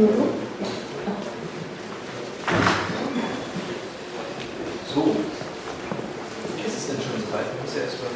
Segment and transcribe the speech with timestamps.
[0.00, 0.06] So.
[6.56, 7.44] Ist es denn schon soweit?
[7.52, 8.08] Ich muss ja erst mal.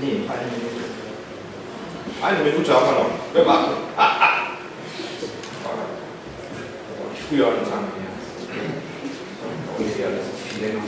[0.00, 0.84] Nee, eine Minute.
[2.22, 3.10] Eine Minute haben wir noch.
[3.34, 3.72] Wir warten.
[7.14, 8.10] Ich früher anfangen hier.
[9.76, 10.84] Ungefähr, das ist viel länger.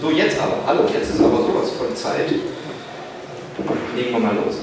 [0.00, 0.58] So, jetzt aber.
[0.64, 2.30] Hallo, jetzt ist aber sowas von Zeit.
[4.00, 4.54] Legen wir mal los.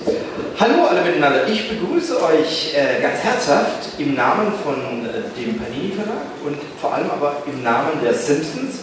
[0.59, 1.47] Hallo alle miteinander.
[1.47, 6.95] Ich begrüße euch äh, ganz herzhaft im Namen von äh, dem Panini Verlag und vor
[6.95, 8.79] allem aber im Namen der Simpsons.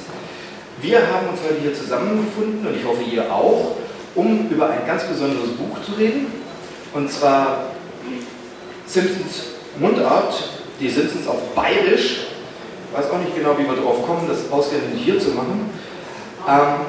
[0.80, 3.74] Wir haben uns heute hier zusammengefunden und ich hoffe ihr auch,
[4.14, 6.26] um über ein ganz besonderes Buch zu reden.
[6.92, 7.70] Und zwar
[8.86, 9.46] Simpsons
[9.80, 10.34] Mundart,
[10.78, 12.26] die Simpsons auf Bayerisch.
[12.92, 15.68] Ich weiß auch nicht genau, wie wir darauf kommen, das ausgerechnet hier zu machen.
[16.48, 16.86] Ähm,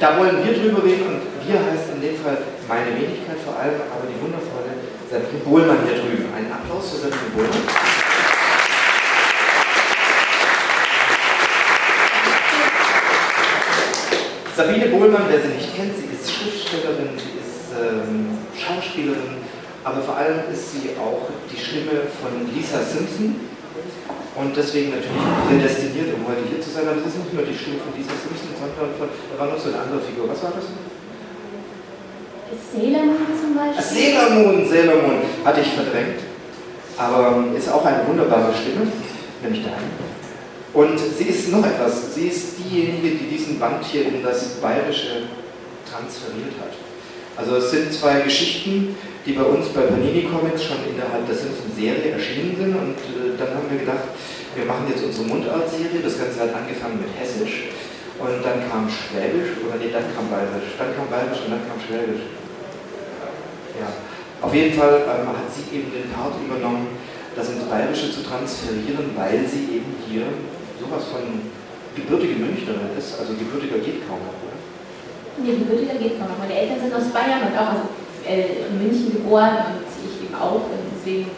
[0.00, 1.19] da wollen wir drüber reden und
[1.50, 4.70] wir heißt in dem Fall meine Wenigkeit vor allem, aber die wundervolle
[5.10, 6.30] Sabine Bohlmann hier drüben.
[6.30, 7.66] Einen Applaus für Sabine Bohlmann.
[14.54, 19.42] Sabine Bohlmann, wer sie nicht kennt, sie ist Schriftstellerin, sie ist ähm, Schauspielerin,
[19.82, 23.50] aber vor allem ist sie auch die Stimme von Lisa Simpson,
[24.36, 26.86] und deswegen natürlich prädestiniert, um heute hier zu sein.
[26.86, 29.58] Aber es ist nicht nur die Stimme von Lisa Simpson, sondern von, da war noch
[29.58, 30.30] so eine andere Figur.
[30.30, 30.70] Was war das?
[32.72, 33.84] Sailor Moon zum Beispiel.
[33.84, 35.18] Sailor Moon, Sailor Moon.
[35.44, 36.20] Hatte ich verdrängt.
[36.96, 38.90] Aber ist auch eine wunderbare Stimme,
[39.42, 39.88] nämlich deine.
[40.72, 42.14] Und sie ist noch etwas.
[42.14, 45.26] Sie ist diejenige, die diesen Band hier in das Bayerische
[45.88, 46.74] transferiert hat.
[47.36, 52.12] Also es sind zwei Geschichten, die bei uns bei Panini Comics schon innerhalb der Simpsons-Serie
[52.12, 52.74] erschienen sind.
[52.76, 54.12] Und äh, dann haben wir gedacht,
[54.54, 56.04] wir machen jetzt unsere Mundart-Serie.
[56.04, 57.72] Das Ganze hat angefangen mit Hessisch.
[58.20, 60.76] Und dann kam Schwäbisch, oder nee, dann kam Bayerisch.
[60.76, 62.39] Dann kam Bayerisch und dann kam Schwäbisch.
[63.78, 63.88] Ja.
[64.40, 66.96] Auf jeden Fall ähm, hat sie eben den Part übernommen,
[67.36, 70.24] das ins Bayerische zu transferieren, weil sie eben hier
[70.80, 71.44] sowas von
[71.94, 73.20] gebürtige Münchnerin ist.
[73.20, 74.56] Also gebürtiger geht kaum noch, oder?
[75.38, 76.40] Nee, gebürtiger geht kaum noch.
[76.40, 77.86] Meine Eltern sind aus Bayern und auch, also
[78.24, 80.64] äh, in München geboren und ich eben auch.
[80.72, 81.28] Und deswegen,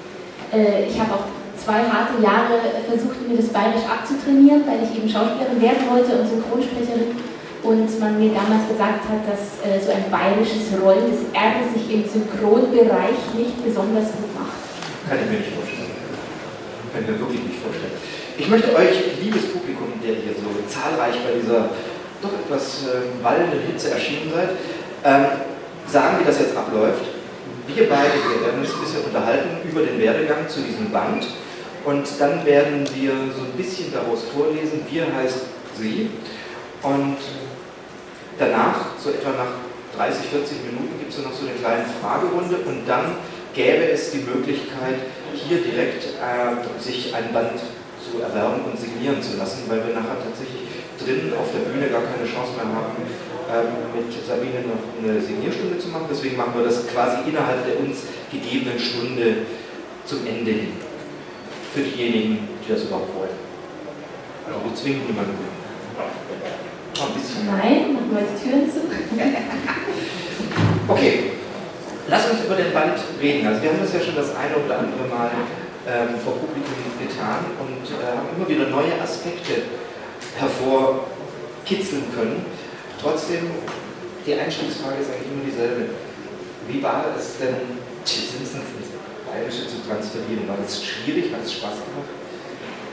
[0.55, 1.27] äh, ich habe auch
[1.59, 6.27] zwei harte Jahre versucht, mir das Bayerisch abzutrainieren, weil ich eben Schauspielerin werden wollte und
[6.27, 7.19] Synchronsprecherin.
[7.63, 11.87] Und man mir damals gesagt hat, dass äh, so ein bayerisches Rollen, das R sich
[11.95, 14.59] im Synchronbereich nicht besonders gut macht.
[15.09, 15.95] Kann ich mir nicht vorstellen.
[16.91, 17.95] Kann ich mir wirklich nicht vorstellen.
[18.39, 21.71] Ich möchte euch, liebes Publikum, der hier so zahlreich bei dieser
[22.23, 24.51] doch etwas äh, wallenden Hitze erschienen seid,
[25.05, 25.27] ähm,
[25.87, 27.05] sagen, wie das jetzt abläuft.
[27.67, 31.27] Wir beide wir werden uns ein bisschen unterhalten über den Werdegang zu diesem Band
[31.85, 34.83] und dann werden wir so ein bisschen daraus vorlesen.
[34.91, 35.47] Wir heißt
[35.79, 36.11] sie
[36.83, 37.17] und
[38.39, 39.53] danach, so etwa nach
[39.97, 43.17] 30, 40 Minuten, gibt es noch so eine kleine Fragerunde und dann
[43.55, 47.61] gäbe es die Möglichkeit, hier direkt äh, sich ein Band
[48.01, 52.03] zu erwerben und signieren zu lassen, weil wir nachher tatsächlich drinnen auf der Bühne gar
[52.03, 52.97] keine Chance mehr haben,
[53.53, 56.07] ähm, mit Sabine noch eine Signierstunde zu machen.
[56.11, 59.47] Deswegen machen wir das quasi innerhalb der uns gegebenen Stunde
[60.05, 60.73] zum Ende hin.
[61.75, 63.37] Für diejenigen, die das überhaupt wollen.
[64.47, 65.62] Also wir zwingen niemanden.
[67.47, 68.81] Nein, machen wir die Türen zu.
[70.89, 71.33] okay,
[72.09, 73.47] lass uns über den Band reden.
[73.47, 75.31] Also wir haben das ja schon das eine oder andere Mal
[75.89, 79.63] ähm, vor Publikum getan und äh, haben immer wieder neue Aspekte
[80.39, 82.45] hervorkitzeln können.
[83.01, 83.51] Trotzdem,
[84.27, 85.91] die Einstiegsfrage ist eigentlich immer dieselbe.
[86.69, 88.95] Wie war es denn, die Simpsons ins
[89.27, 90.47] Bayerische zu transferieren?
[90.47, 91.33] War das schwierig?
[91.33, 92.22] Hat es Spaß gemacht?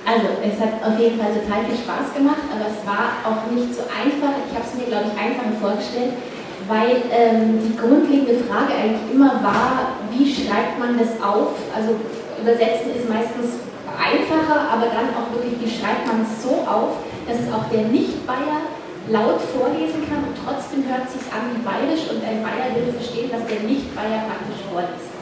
[0.10, 3.78] Also, es hat auf jeden Fall total viel Spaß gemacht, aber es war auch nicht
[3.78, 4.34] so einfach.
[4.42, 6.18] Ich habe es mir, glaube ich, einfacher vorgestellt,
[6.66, 11.54] weil ähm, die grundlegende Frage eigentlich immer war, wie schreibt man das auf?
[11.78, 11.94] Also,
[12.42, 17.46] übersetzen ist meistens einfacher, aber dann auch wirklich, wie schreibt man es so auf, dass
[17.46, 18.66] es auch der Nicht-Bayer
[19.14, 23.30] laut vorlesen kann und trotzdem hört sich an wie bayerisch und ein Bayer würde verstehen,
[23.30, 25.14] dass der Nicht-Bayer praktisch vorliest.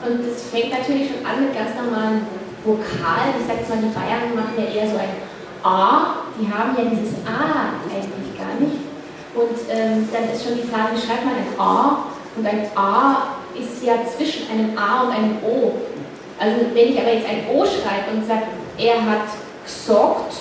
[0.00, 2.24] Und es fängt natürlich schon an mit ganz normalen
[2.64, 3.34] Vokalen.
[3.40, 5.14] Ich sage zwar, die Bayern machen ja eher so ein
[5.62, 8.82] A, die haben ja dieses A eigentlich gar nicht.
[9.34, 12.04] Und ähm, dann ist schon die Frage, wie schreibt man ein A?
[12.36, 15.72] Und ein A ist ja zwischen einem A und einem O.
[16.38, 18.48] Also wenn ich aber jetzt ein O schreibe und sage,
[18.78, 19.28] er hat
[19.64, 20.34] gesagt,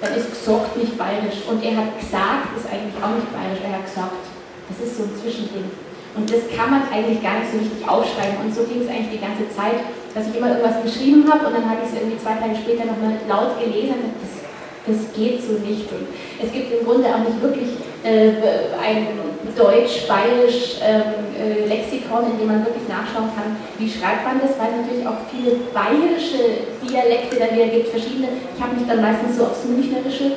[0.00, 1.42] dann ist gesagt nicht bayerisch.
[1.48, 4.24] Und er hat gesagt, ist eigentlich auch nicht bayerisch, er hat gesagt.
[4.68, 5.70] Das ist so ein Zwischending.
[6.18, 8.42] Und das kann man eigentlich gar nicht so richtig aufschreiben.
[8.42, 9.86] Und so ging es eigentlich die ganze Zeit,
[10.18, 12.90] dass ich immer irgendwas geschrieben habe und dann habe ich es irgendwie zwei Tage später
[12.90, 14.42] nochmal laut gelesen das,
[14.90, 15.86] das geht so nicht.
[15.94, 16.10] Und
[16.42, 18.34] es gibt im Grunde auch nicht wirklich äh,
[18.82, 19.14] ein
[19.54, 24.74] deutsch-bayerisch ähm, äh, Lexikon, in dem man wirklich nachschauen kann, wie schreibt man das, weil
[24.74, 28.28] es natürlich auch viele bayerische Dialekte dann wieder gibt, verschiedene.
[28.54, 30.34] Ich habe mich dann meistens so aufs Münchnerische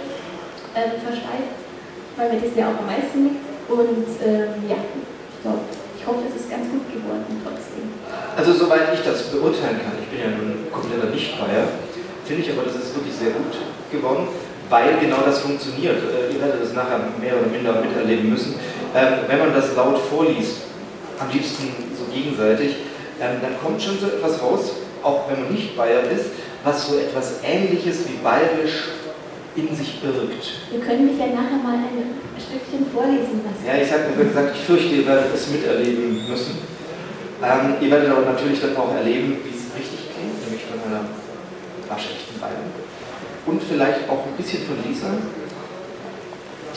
[0.77, 1.57] äh, versteift,
[2.17, 3.41] weil mir das ja auch am meisten liegt.
[3.69, 4.77] Und ähm, ja,
[6.01, 7.93] ich, hoffe, es ist ganz gut geworden trotzdem.
[8.33, 11.69] Also soweit ich das beurteilen kann, ich bin ja nun kompletter Nicht-Bayer,
[12.25, 13.53] finde ich aber, das ist wirklich sehr gut
[13.93, 14.27] geworden
[14.71, 15.97] weil genau das funktioniert.
[15.97, 18.55] Äh, ihr werdet das nachher mehr oder minder miterleben müssen.
[18.95, 20.63] Ähm, wenn man das laut vorliest,
[21.19, 22.77] am liebsten so gegenseitig,
[23.19, 24.71] ähm, dann kommt schon so etwas raus,
[25.03, 26.31] auch wenn man nicht Bayer ist,
[26.63, 28.89] was so etwas Ähnliches wie bayerisch
[29.55, 30.45] in sich birgt.
[30.71, 33.63] Wir können mich ja nachher mal ein Stückchen vorlesen lassen.
[33.67, 36.57] Ja, ich habe gesagt, ich fürchte, ihr werdet es miterleben müssen.
[37.43, 41.03] Ähm, ihr werdet aber natürlich dann auch erleben, wie es richtig klingt, nämlich von einer
[41.89, 42.71] waschechten Bayern
[43.45, 45.09] und vielleicht auch ein bisschen von Lisa,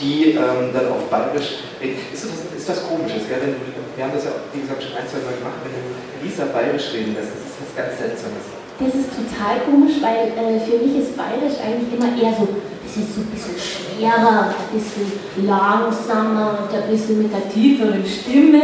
[0.01, 1.63] die ähm, dann auf Bayerisch.
[1.79, 3.39] Ist das, ist das komisches, gell?
[3.39, 3.55] Wenn,
[3.95, 5.81] wir haben das ja, wie gesagt, schon ein, zwei Mal gemacht, wenn du
[6.25, 8.45] Lisa Bayerisch reden lässt, das ist was ganz Seltsames.
[8.75, 12.43] Das ist total komisch, weil äh, für mich ist Bayerisch eigentlich immer eher so,
[12.95, 18.05] es ist so ein bisschen schwerer, ein bisschen langsamer und ein bisschen mit einer tieferen
[18.05, 18.61] Stimme.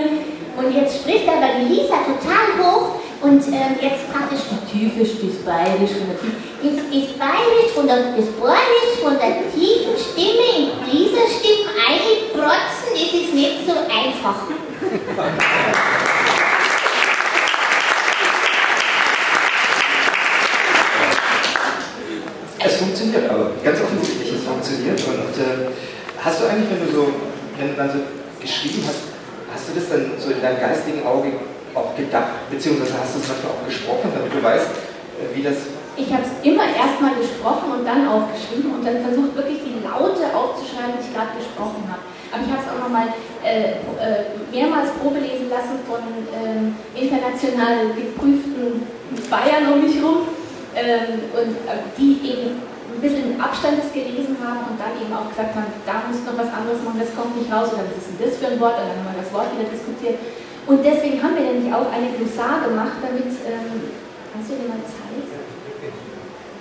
[0.56, 5.36] Und jetzt spricht aber die Lisa total hoch und ähm, jetzt praktisch die Tiefe, das
[5.44, 6.40] Bayerisch der Tiefe.
[6.64, 13.34] Das ist Bayerisch der, das Bayerisch von der tiefen Stimme in dieser Stimme einprotzen, ist
[13.34, 14.48] nicht so einfach.
[22.64, 25.00] Es funktioniert aber, ganz offensichtlich, es funktioniert.
[25.02, 25.74] Und äh,
[26.22, 27.04] hast du eigentlich, wenn du so,
[27.58, 28.00] wenn du dann so
[28.38, 29.10] geschrieben hast,
[29.50, 31.34] hast du das dann so in deinem geistigen Auge
[31.74, 35.74] auch gedacht, beziehungsweise hast du es manchmal auch gesprochen, damit du weißt, äh, wie das.
[35.98, 40.24] Ich habe es immer erstmal gesprochen und dann aufgeschrieben und dann versucht wirklich die Laute
[40.32, 42.06] aufzuschreiben, die ich gerade gesprochen habe.
[42.32, 43.12] Aber ich habe es auch nochmal
[43.44, 46.00] äh, äh, mehrmals probelesen lassen von
[46.32, 48.88] ähm, international geprüften
[49.28, 50.32] Bayern um mich herum
[50.72, 55.56] und äh, die eben ein bisschen Abstand das gelesen haben und dann eben auch gesagt
[55.56, 58.20] haben, da muss noch was anderes machen, das kommt nicht raus oder was ist denn
[58.20, 60.20] das für ein Wort und dann haben wir das Wort wieder diskutiert.
[60.68, 63.96] Und deswegen haben wir nämlich auch eine Glossar gemacht, damit, ähm,
[64.36, 65.28] hast du dir mal Zeit?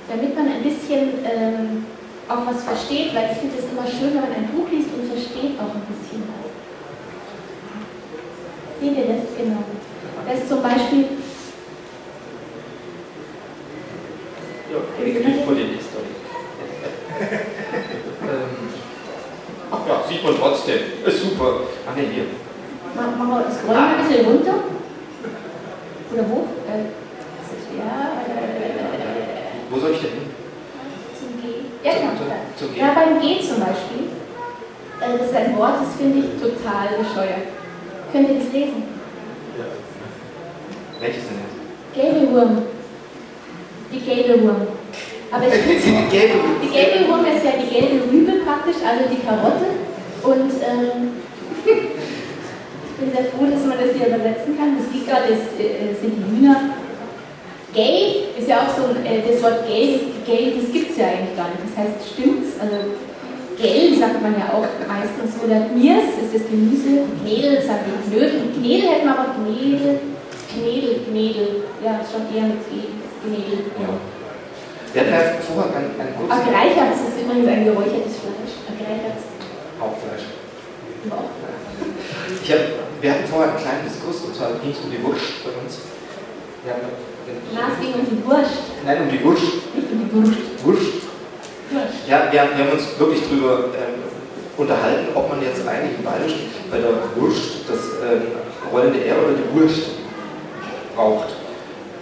[0.08, 1.86] Damit man ein bisschen ähm,
[2.30, 5.06] auch was versteht, weil ich finde es immer schön, wenn man ein Buch liest und
[5.06, 6.50] versteht auch ein bisschen was.
[8.80, 9.22] Seht ihr das?
[9.36, 9.62] Genau.
[10.26, 11.04] Das ist zum Beispiel.
[14.70, 16.14] Ja, ich kriege vor den Story.
[19.72, 20.78] Ach ja, sieht man trotzdem.
[21.04, 21.60] Ist super.
[21.86, 22.24] Ach ne, hier.
[22.94, 24.54] Machen wir das Scrollen ein bisschen runter.
[26.12, 26.48] Oder hoch.
[26.66, 26.90] Äh,
[27.78, 28.12] ja,
[29.70, 30.30] Wo soll ich denn hin?
[31.18, 31.46] Zum G.
[31.84, 32.12] Ja, genau.
[32.18, 32.80] Zum, zum G.
[32.80, 34.10] Ja, beim G zum Beispiel.
[35.00, 37.46] Äh, das ist ein Wort, das finde ich total bescheuert.
[38.12, 38.82] Könnt ihr das lesen?
[39.56, 39.64] Ja.
[41.00, 41.94] Welches denn jetzt?
[41.94, 42.62] Gäbelwurm.
[43.92, 44.66] Die Gäbelwurm.
[45.30, 49.24] Aber ich finde, die gelbe die Gäbelwurm ist ja die gelbe Rübe praktisch, also die
[49.24, 49.78] Karotte.
[50.22, 51.19] Und ähm,
[53.00, 54.76] bin sehr froh, dass man das hier übersetzen kann.
[54.76, 56.76] Das Giga das, äh, sind die Hühner.
[57.72, 61.06] Gay ist ja auch so, äh, das Wort gay, das, gay, das gibt es ja
[61.08, 61.64] eigentlich gar nicht.
[61.64, 62.60] Das heißt, stimmt's?
[62.60, 62.98] Also,
[63.56, 65.40] gel sagt man ja auch meistens.
[65.40, 67.08] Oder Mirs ist das Gemüse.
[67.22, 68.52] Knedel sagt man Knödel.
[68.52, 70.00] Knedel hätten wir aber Knedel.
[70.50, 71.48] Knedel, Knedel.
[71.80, 72.90] Ja, ist schon eher mit G.
[73.22, 73.70] Knedel.
[73.78, 73.94] Ja.
[74.92, 76.34] Wir hatten ja vorher ein, ein kurzes.
[76.34, 78.54] Agreicherts ist übrigens ein geräuchertes Fleisch.
[78.66, 79.22] Agreicherts.
[79.78, 80.26] Hauptfleisch.
[81.04, 81.38] Überhaupt.
[82.42, 85.44] Ich hab, wir hatten vorher einen kleinen Diskurs, und zwar ging es um die Wurst
[85.44, 85.78] bei uns.
[86.64, 86.82] Wir haben,
[87.54, 88.60] Na, es ging um die Wurst.
[88.84, 89.42] Nein, um die Wurst.
[89.74, 90.36] Nicht um die Wurst.
[90.64, 90.92] Wurst.
[91.70, 92.08] Wurst.
[92.08, 94.02] Ja, wir haben, wir haben uns wirklich darüber ähm,
[94.56, 96.34] unterhalten, ob man jetzt eigentlich in Bayerisch
[96.70, 98.22] bei der Wurst das ähm,
[98.70, 99.90] rollende R oder die Wurst
[100.94, 101.30] braucht.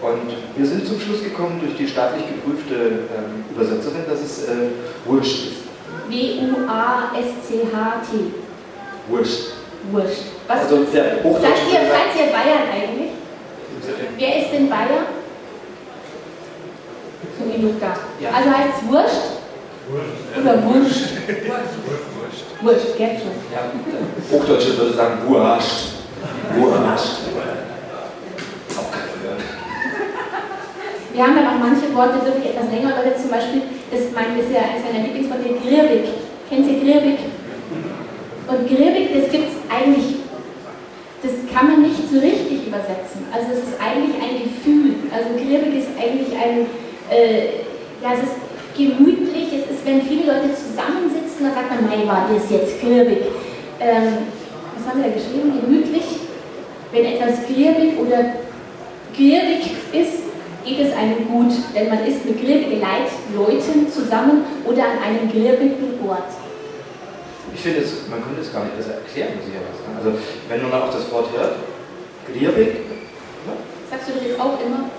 [0.00, 2.74] Und wir sind zum Schluss gekommen durch die staatlich geprüfte
[3.14, 4.70] ähm, Übersetzerin, dass es äh,
[5.04, 5.68] Wurst ist.
[6.08, 7.68] W-U-A-S-C-H-T.
[9.08, 9.57] Wurst.
[9.92, 10.22] Wurscht.
[10.46, 13.10] Was Also der Hochdeutsch seid, ihr, seid ihr Bayern eigentlich?
[14.16, 15.06] Wer ist denn Bayer?
[17.38, 17.94] So genug da.
[18.20, 18.30] Ja.
[18.30, 19.38] Also heißt es Wurscht?
[20.40, 21.08] Oder Wurscht?
[22.60, 23.38] Wurscht, geht schon.
[23.52, 23.70] Ja,
[24.30, 25.18] Hochdeutsche würde sagen
[28.90, 29.38] kein Wort.
[31.12, 33.22] Wir haben ja auch manche Worte wirklich etwas länger übersetzt.
[33.22, 36.04] Zum Beispiel, das mein, ist ja eines meiner Lieblingsworte, Grirbig.
[36.48, 37.18] Kennt ihr Grirbig?
[38.48, 40.24] Und Grirbig, das gibt es eigentlich,
[41.22, 43.28] das kann man nicht so richtig übersetzen.
[43.28, 44.96] Also es ist eigentlich ein Gefühl.
[45.12, 46.64] Also Grirbig ist eigentlich ein,
[47.12, 47.60] äh,
[48.00, 48.40] ja, es ist
[48.72, 53.28] gemütlich, es ist, wenn viele Leute zusammensitzen, dann sagt man, nein, war das jetzt Grirbig.
[53.80, 54.24] ähm,
[54.76, 55.52] was haben wir da geschrieben?
[55.60, 56.24] Gemütlich,
[56.92, 58.32] wenn etwas griebig oder
[59.12, 60.24] gierig ist,
[60.64, 62.80] geht es einem gut, denn man ist mit griebigen
[63.36, 66.47] Leuten zusammen oder an einem griebigen Ort.
[67.54, 69.96] Ich finde, es, man könnte es gar nicht besser erklären, muss ich ja sagen.
[69.98, 70.10] Also,
[70.48, 71.56] wenn man auch das Wort hört,
[72.26, 72.86] griebig.
[73.46, 73.52] Ne?
[73.90, 74.90] Sagst du das jetzt auch immer?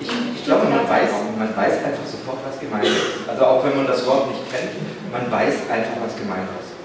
[0.00, 3.26] Ich, ich glaube, man weiß, man weiß einfach sofort, was gemeint ist.
[3.26, 4.76] Also auch wenn man das Wort nicht kennt,
[5.10, 6.76] man weiß einfach, was gemeint ist.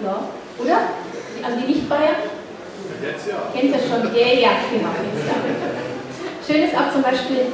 [0.00, 0.78] Ja, oder?
[1.42, 2.22] Also die Nicht-Bayern?
[3.02, 3.50] Jetzt ja.
[3.52, 4.14] Kennst du schon?
[4.14, 4.94] Ja, ja, genau.
[4.94, 5.36] Jetzt, ja.
[6.46, 7.52] Schön ist auch zum Beispiel,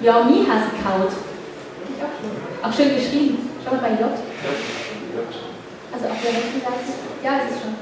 [0.00, 1.12] ja, Mi has kaut.
[2.62, 3.50] Auch schön geschrieben.
[3.64, 4.10] Schau mal bei J.
[5.92, 6.90] Also auf der rechten Seite.
[7.22, 7.74] Ja, ist es schon.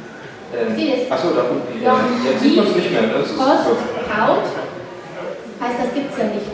[0.48, 1.82] Ähm, Achso, da unten.
[1.82, 3.02] Ja, jetzt sieht man es nicht mehr.
[3.02, 3.68] Das ist Post,
[4.08, 4.48] Haut.
[5.60, 6.46] Heißt, das gibt es ja nicht.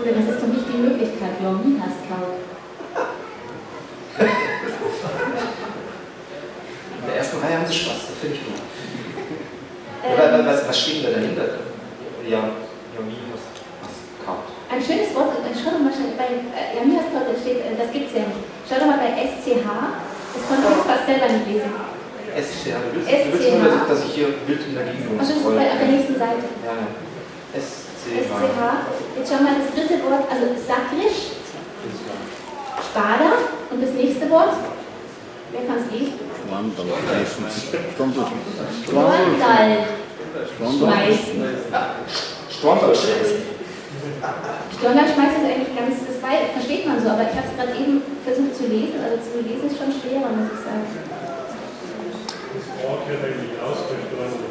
[0.00, 1.40] Oder das ist doch nicht die Möglichkeit.
[1.40, 2.38] Mi has kaut.
[6.98, 8.60] In der ersten Reihe haben sie Spaß, das finde ich gut.
[10.04, 11.58] Ähm, was, was steht da dahinter?
[12.28, 12.50] Ja,
[12.96, 13.42] was,
[13.82, 14.46] was kaut.
[14.70, 17.90] Ein schönes Wort, äh, doch mal schnell, bei äh, Yomi has kaut, steht, äh, das
[17.90, 18.51] gibt es ja nicht.
[18.72, 19.68] Schau doch mal bei SCH,
[20.32, 21.76] das konnte ich fast selber nicht lesen.
[22.32, 23.28] SCH, du willst, SCH.
[23.28, 25.76] Du willst nur, dass ich hier wild in der Gegend Ach, das ist bei, auf
[25.76, 26.40] der nächsten Seite.
[26.64, 26.88] Ja, ja.
[27.52, 28.32] SCH.
[28.32, 28.60] SCH.
[29.18, 31.36] Jetzt schau mal das dritte Wort, also Sakrisch,
[32.80, 34.56] Spada und das nächste Wort.
[35.52, 36.16] Wer kann es lesen?
[36.48, 36.86] Schwandal.
[38.88, 39.84] Schwandal.
[40.48, 41.44] Schmeißen.
[42.48, 43.51] Schwandal schmeißen.
[44.02, 48.02] Stondal schmeißen ist eigentlich ganz, das versteht man so, aber ich habe es gerade eben
[48.26, 50.90] versucht zu lesen, also zu lesen ist schon schwerer, muss ich sagen.
[50.90, 54.42] Das Wort wird eigentlich ausgesprochen.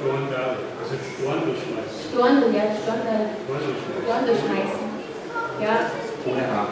[0.00, 1.98] Storndal, also Storndal schmeißen.
[2.08, 3.36] Storndal, ja, Storndal.
[3.44, 4.82] Storndal schmeißen.
[5.60, 5.92] Ja.
[6.24, 6.66] Ohne H.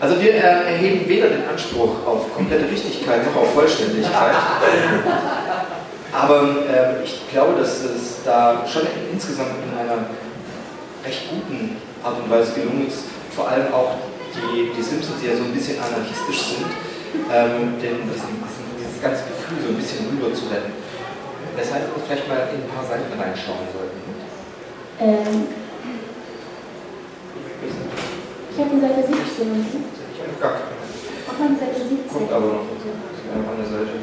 [0.00, 4.34] Also wir äh, erheben weder den Anspruch auf komplette Richtigkeit noch auf Vollständigkeit.
[6.12, 8.82] Aber äh, ich glaube, dass es da schon
[9.12, 10.06] insgesamt in einer
[11.04, 13.96] recht guten Art und Weise gelungen ist, vor allem auch
[14.34, 16.70] die, die Simpsons, die ja so ein bisschen anarchistisch sind,
[17.32, 18.38] ähm, den, diesen,
[18.78, 20.72] dieses ganze Gefühl so ein bisschen rüber zu retten.
[21.56, 23.98] Weshalb wir vielleicht mal in ein paar Seiten reinschauen sollten.
[25.00, 25.46] Ähm,
[28.50, 29.14] ich habe die Seite 17.
[29.18, 30.78] Ich habe gar keine.
[31.26, 32.10] Auch an Seite 17.
[32.10, 33.94] Kommt aber noch an der Seite.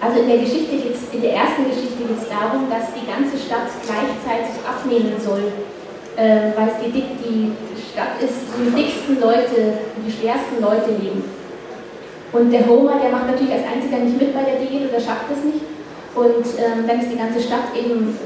[0.00, 0.76] Also in der Geschichte
[1.12, 5.52] in der ersten Geschichte geht es darum, dass die ganze Stadt gleichzeitig abnehmen soll,
[6.16, 7.52] äh, weil es die, die
[7.92, 11.22] Stadt ist, wo die dicksten Leute, die schwersten Leute leben.
[12.32, 15.28] Und der Homer, der macht natürlich als einziger nicht mit bei der Diät oder schafft
[15.36, 15.66] es nicht.
[16.14, 18.16] Und ähm, dann ist die ganze Stadt eben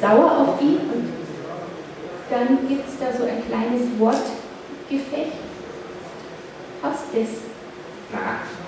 [0.00, 1.12] sauer auf ihn und
[2.30, 5.38] dann gibt es da so ein kleines Wortgefecht.
[6.82, 7.28] Hast das?
[8.12, 8.63] Na.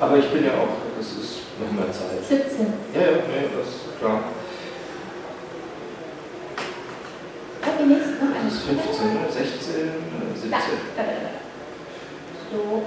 [0.00, 2.24] Aber ich bin ja auch, das ist noch mehr Zeit.
[2.24, 2.72] 17.
[2.94, 4.24] Ja, ja, nee, das ist klar.
[7.60, 8.80] Okay, nächstes noch Das ist 15,
[9.28, 10.50] 16, 17.
[10.50, 10.56] Da,
[10.96, 11.40] da, da, da.
[12.48, 12.82] So.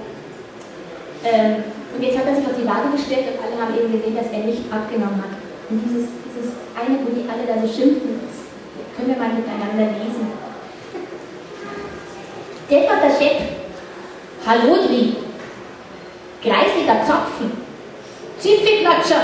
[1.22, 1.62] Ähm,
[1.94, 4.34] und jetzt hat er sich auf die Waage gestellt und alle haben eben gesehen, dass
[4.34, 5.38] er nicht abgenommen hat.
[5.70, 8.50] Und dieses, dieses eine, wo die alle da so schimpfen, das
[8.98, 10.34] können wir mal miteinander lesen.
[12.68, 13.38] Depperter Depp,
[14.44, 15.16] Hallodri,
[16.84, 17.50] greisiger Zapfen,
[18.38, 19.22] Zipfelklatscher,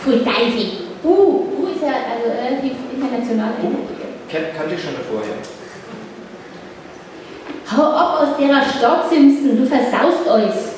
[0.00, 0.82] Pfui Teufel.
[1.04, 3.52] Uh, uh ist ja also relativ international.
[4.30, 5.36] Kan kannte ich schon davor, ja.
[7.76, 10.72] Hau ab aus der Stadt, Simpson, du versaust euch.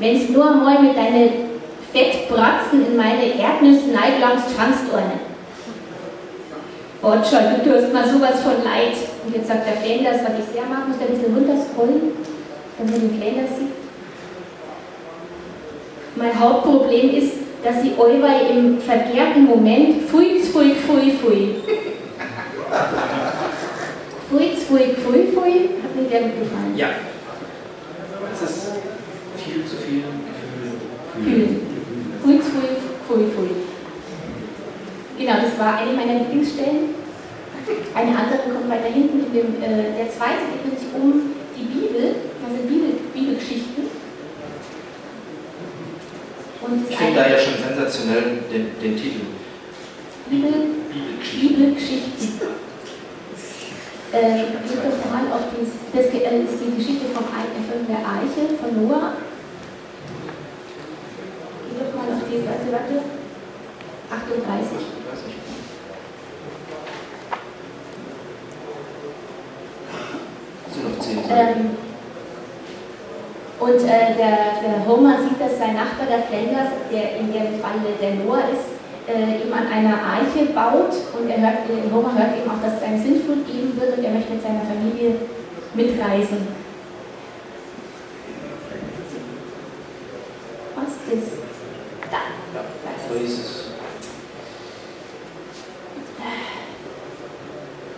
[0.00, 1.48] Wenn's nur mal mit deinen
[1.92, 5.18] Fettbratzen in meine Erdnüsse neidlangst fangst eine.
[7.00, 8.96] Botschall, du tust mal sowas von leid.
[9.24, 12.12] Und jetzt sagt der Flanders, was ich sehr mag, muss ein bisschen runterscrollen,
[12.78, 13.68] damit man den Flanders sieht.
[16.16, 17.32] Mein Hauptproblem ist,
[17.64, 21.56] dass sie euer im verkehrten Moment pfui, pfui, pfui, pfui.
[24.28, 26.76] Pfui, pfui, pfui, pfui, hat mir sehr gut gefallen.
[26.76, 26.88] Ja.
[28.32, 28.72] Es ist
[29.36, 30.02] viel zu viel
[31.16, 31.24] Gefühl.
[31.24, 31.60] Fühlen.
[32.22, 32.68] Pfui, pfui,
[33.06, 33.50] pfui, pfui.
[35.18, 36.94] Genau, das war eine meiner Lieblingsstellen.
[37.94, 39.26] Eine andere kommt weiter hinten.
[39.26, 43.84] In dem, äh, der zweite geht sich um die Bibel, das sind Bibel, Bibelgeschichten.
[46.62, 49.26] Und ich finde da ja schon sensationell den, den Titel.
[50.28, 50.52] Bibel,
[50.90, 51.48] Bibelgeschichten.
[51.48, 52.48] Bibelgeschichten.
[54.12, 54.72] Äh, ich
[55.12, 57.24] mal auf dies, das ist die Geschichte vom
[57.68, 59.12] von der Eiche von Noah.
[61.68, 63.04] Geh doch mal auf die Seite, warte.
[64.10, 64.97] 38.
[71.30, 71.76] Ähm,
[73.60, 77.92] und äh, der, der Homer sieht, dass sein Nachbar, der Flanders, der in dem Falle
[78.00, 82.38] der Noah ist, äh, ihm an einer Eiche baut und er hört, äh, Homer hört
[82.38, 85.16] eben auch, dass es eine Sintflut geben wird und er möchte mit seiner Familie
[85.74, 86.48] mitreisen.
[90.76, 91.32] Was ist
[92.10, 92.18] da?
[93.08, 93.64] So ist es.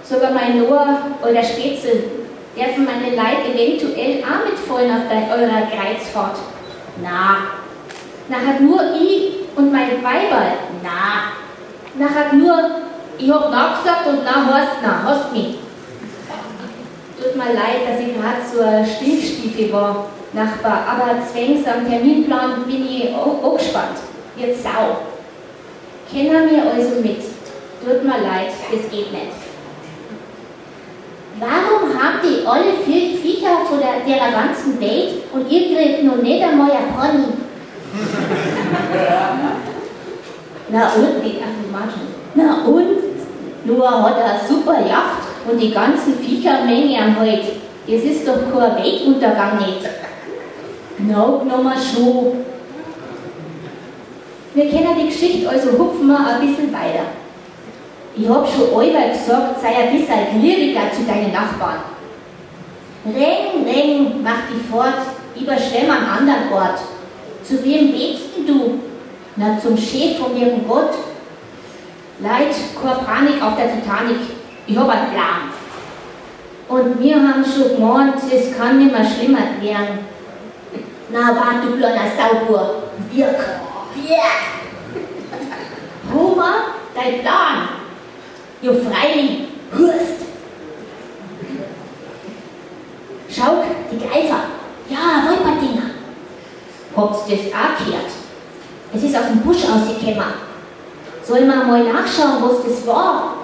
[0.08, 2.19] Sogar mein Noah oder Spätzle
[2.57, 6.38] dürfen meine Leid eventuell auch mitfallen auf der, eurer Kreuzfahrt.
[7.02, 7.38] Na,
[8.28, 10.52] nachher nur ich und mein Weiber.
[10.83, 11.33] Na,
[11.99, 12.71] nachher nur,
[13.19, 15.57] ich hab nachgesagt und na hast na, hast mich.
[17.21, 22.62] Tut mir leid, dass ich gerade so ein Stinkstiefel war, Nachbar, aber zwängs am Terminplan
[22.64, 23.99] bin ich auch, auch gespannt.
[24.37, 24.99] Jetzt Sau.
[26.11, 27.23] Kennen wir also mit.
[27.85, 29.50] Tut mir leid, das geht nicht.
[31.40, 36.16] Warum habt ihr alle vier Viecher von der, der ganzen Welt und ihr kriegt noch
[36.16, 37.28] nicht einmal ein Pony?
[40.68, 41.40] Na und, die,
[41.73, 42.09] Marschen.
[42.35, 42.99] Na und?
[43.64, 47.44] Nur hat er eine super Yacht und die ganzen Viechermenge am Halt.
[47.87, 49.88] Das ist doch kein Weltuntergang nicht.
[50.99, 52.44] Na, nochmal schon.
[54.52, 57.06] Wir kennen die Geschichte, also hupfen wir ein bisschen weiter.
[58.16, 61.80] Ich hab schon einmal gesagt, sei ein bisschen glieriger zu deinen Nachbarn.
[63.06, 65.06] Reng, Reng, mach dich fort,
[65.38, 66.80] überschwemm am anderen Ort.
[67.44, 68.80] Zu wem denn du?
[69.36, 70.90] Na, zum Chef von ihrem Gott.
[72.18, 74.18] Leid, keine Panik auf der Titanic.
[74.66, 75.50] Ich hab einen Plan.
[76.68, 79.98] Und wir haben schon gemeint, es kann nicht mehr schlimmer werden.
[81.10, 82.82] Na, wart du kleiner Saugur.
[83.10, 83.38] Wirk,
[83.94, 84.40] wirk.
[86.12, 86.54] Homer,
[86.94, 87.79] dein Plan.
[88.62, 90.20] Jo, freilich, Hurst.
[93.30, 94.40] Schau, die Greifer.
[94.90, 95.90] Ja, Wolperdinger.
[96.94, 98.10] Habt's das auch gehört?
[98.92, 100.34] Es ist aus dem Busch ausgekommen.
[101.23, 103.36] Soll man mal nachschauen, was das war?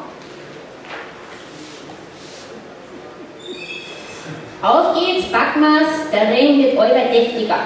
[4.61, 7.59] Auf geht's, Backmas, der Ring wird euer deftiger.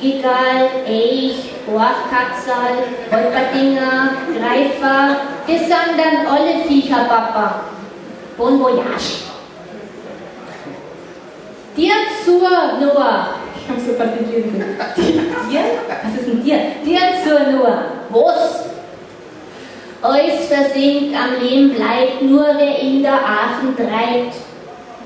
[0.00, 7.60] Gigal, Eich, Borchkatzal, Wolperdinger, Greifer, das sind dann alle Viecher, Papa.
[8.36, 9.24] Bon voyage.
[11.76, 11.92] Dir
[12.24, 12.40] zur
[12.80, 13.28] Noah.
[13.56, 14.64] Ich hab so fast nicht lesen.
[14.96, 15.60] Dir?
[16.02, 16.58] Was ist denn dir?
[16.84, 17.84] Dir zur Noah.
[18.10, 18.66] Was?
[20.02, 24.36] Eus versinkt am Leben bleibt, nur wer in der Aachen treibt.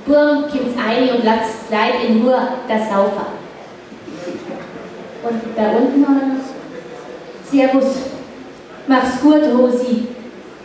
[0.04, 3.39] Burm kommt's ein und lasst Kleid in nur der Saufer.
[5.22, 6.44] Und da unten haben wir noch
[7.50, 7.96] Servus.
[8.86, 10.08] Mach's gut, Rosi.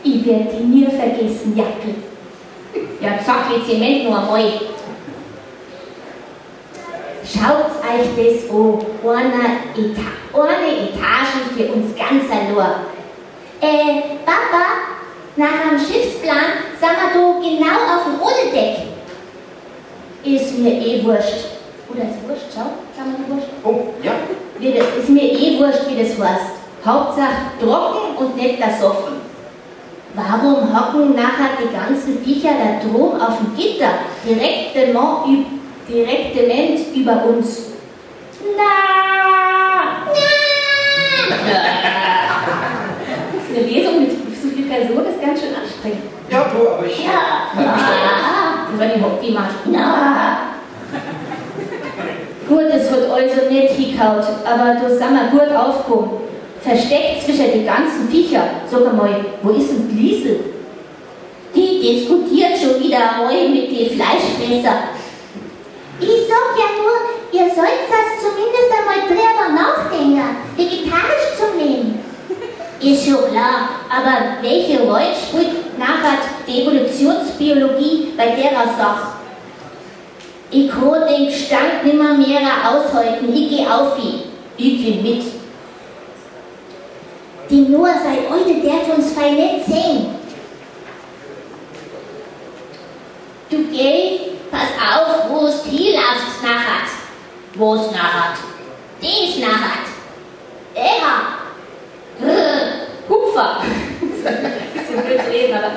[0.04, 1.96] Ich werd die nie vergessen, Jackel.
[3.02, 4.52] Ja, sag jetzt Zement nur einmal.
[7.24, 8.80] Schaut euch das an.
[9.04, 12.82] Eine, Eta eine Etage für uns ganz allein.
[13.62, 14.66] Äh, Papa,
[15.36, 18.88] nach dem Schiffsplan sind wir da genau auf dem Odedeck.
[20.24, 21.46] Ist mir eh wurscht.
[21.90, 23.50] Oder ist wurscht, schau, kann man wurscht.
[23.64, 24.14] Oh, ja.
[24.62, 26.56] Das, ist mir eh wurscht, wie das heißt.
[26.86, 29.16] Hauptsache trocken und nicht ersoffen.
[30.14, 33.90] Warum hocken nachher die ganzen Viecher da drum auf dem Gitter,
[34.26, 35.46] direktement,
[35.90, 37.74] direktement über uns?
[38.56, 38.64] Na,
[40.08, 40.26] na,
[43.50, 46.04] Eine Lesung mit so viel Personen ist ganz schön anstrengend.
[46.30, 47.04] Ja, du, aber ich.
[47.04, 49.50] Ja, na, über die Hauptthema.
[49.66, 50.38] Na.
[52.48, 56.12] Gut, es hat also nicht hingehaut, aber da sind wir gut aufgekommen.
[56.62, 58.44] Versteckt zwischen die ganzen Viecher.
[58.70, 60.40] Sag einmal, wo ist denn Liesel?
[61.56, 64.76] Die diskutiert schon wieder einmal mit den Fleischfresser.
[66.00, 66.98] Ich sag ja nur,
[67.32, 72.00] ihr sollt das zumindest einmal drüber nachdenken, vegetarisch zu leben.
[72.80, 79.15] Ist schon klar, aber welche Rolle spielt nachher die Evolutionsbiologie bei der Sache?
[80.52, 84.22] Ich kann den Gestank nimmer mehr aushalten, ich geh auf ihn.
[84.58, 85.24] Ich geh mit.
[87.50, 90.16] Die Noah sei heute darf uns fein nicht sehen.
[93.50, 94.20] Du geh,
[94.52, 96.88] pass auf, wo es hinlaufst nachher.
[97.56, 98.36] Wo es nachher?
[99.02, 99.86] Dies nachher.
[100.74, 101.36] Er.
[102.20, 103.62] Grrr, Hupfer.
[104.76, 105.72] ist so blöd reden, aber.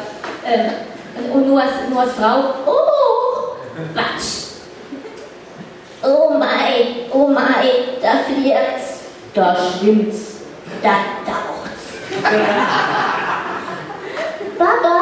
[0.46, 2.54] Ähm, und nur als Frau.
[2.66, 3.56] Oh,
[3.92, 4.47] Quatsch.
[6.02, 9.00] Oh mei, oh mei, da fliegt's,
[9.34, 10.42] da schwimmt's,
[10.80, 10.90] da
[11.26, 11.84] taucht's.
[14.56, 15.00] Papa,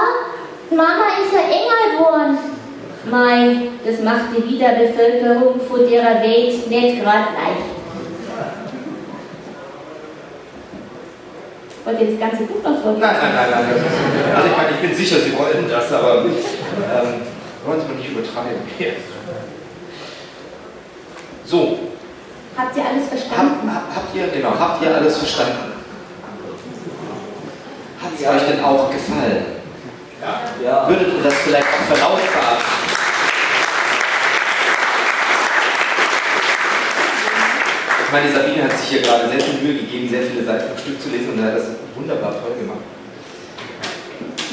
[0.71, 2.39] Mama ist ja Engel geworden.
[3.11, 7.77] Mei, das macht die Wiederbevölkerung von der Welt nicht gerade leicht.
[11.85, 13.01] Wollt ihr das ganze Buch noch vorlesen?
[13.01, 13.77] Nein, nein, nein, nein.
[13.77, 16.33] Ist, also ich meine, ich bin sicher, Sie wollen das, aber ähm,
[17.65, 19.07] wollen Sie mal nicht übertreiben.
[21.47, 21.79] So,
[22.57, 23.71] Habt ihr alles hab, verstanden?
[23.73, 25.73] hab, habt ihr, genau, habt ihr alles verstanden?
[28.03, 29.45] Hat es euch denn auch gefallen?
[30.65, 30.89] Ja.
[30.89, 32.59] Würdet ihr das vielleicht auch verlautbaren?
[38.07, 40.73] Ich meine, die Sabine hat sich hier gerade sehr viel Mühe gegeben, sehr viele Seiten
[40.73, 42.81] am Stück zu lesen und hat das wunderbar toll gemacht.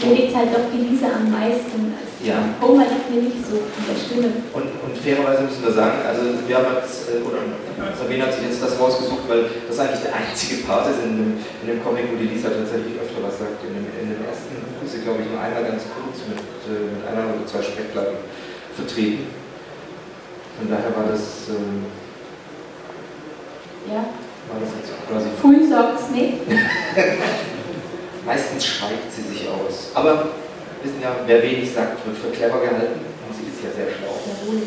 [0.03, 1.95] Mir liegt halt doch die Lisa am meisten.
[1.95, 2.39] Also Ja.
[2.61, 4.29] Homer liegt mir nicht so in der Stimme.
[4.51, 7.39] Und, und fairerweise müssen wir sagen, also wir haben jetzt, äh, oder
[7.95, 11.29] Sabine hat sich jetzt das rausgesucht, weil das eigentlich der einzige Part ist in dem,
[11.63, 13.59] in dem Comic, wo die Lisa tatsächlich öfter was sagt.
[13.63, 16.39] In dem, in dem ersten Buch ist sie, glaube ich, nur einmal ganz kurz mit,
[16.39, 18.19] äh, mit einer oder zwei Sprechblatten
[18.75, 19.27] vertreten.
[20.59, 21.87] Von daher war das, ähm,
[23.87, 24.03] Ja.
[24.51, 26.39] war das jetzt quasi Früh sagt's nicht.
[28.25, 29.91] Meistens schweigt sie sich aus.
[29.93, 33.03] Aber wir wissen ja, wer wenig sagt, wird für clever gehalten.
[33.03, 34.15] Und sie ist ja sehr schlau.
[34.15, 34.63] Jawohl.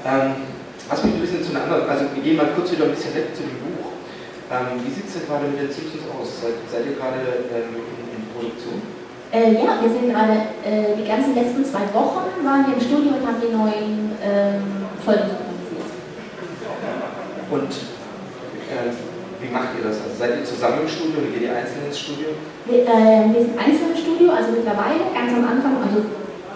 [0.00, 0.48] Ähm,
[0.88, 3.14] was mich ein bisschen zu einer anderen, also wir gehen mal kurz wieder ein bisschen
[3.14, 3.92] weg zu dem Buch.
[4.50, 6.40] Ähm, wie sieht es denn gerade mit den Simpsons aus?
[6.40, 7.20] Seid, seid ihr gerade
[7.52, 8.80] ähm, in, in Produktion?
[9.30, 13.14] Äh, ja, wir sind gerade äh, die ganzen letzten zwei Wochen waren wir im Studio
[13.14, 15.86] und haben die neuen ähm, Folgen synchronisiert.
[17.52, 17.72] Und
[18.72, 19.09] ähm,
[19.40, 19.96] wie macht ihr das?
[20.04, 22.36] Also seid ihr zusammen im Studio oder geht ihr einzeln ins Studio?
[22.68, 26.04] Wir, äh, wir sind einzeln im Studio, also mittlerweile, ganz am Anfang, also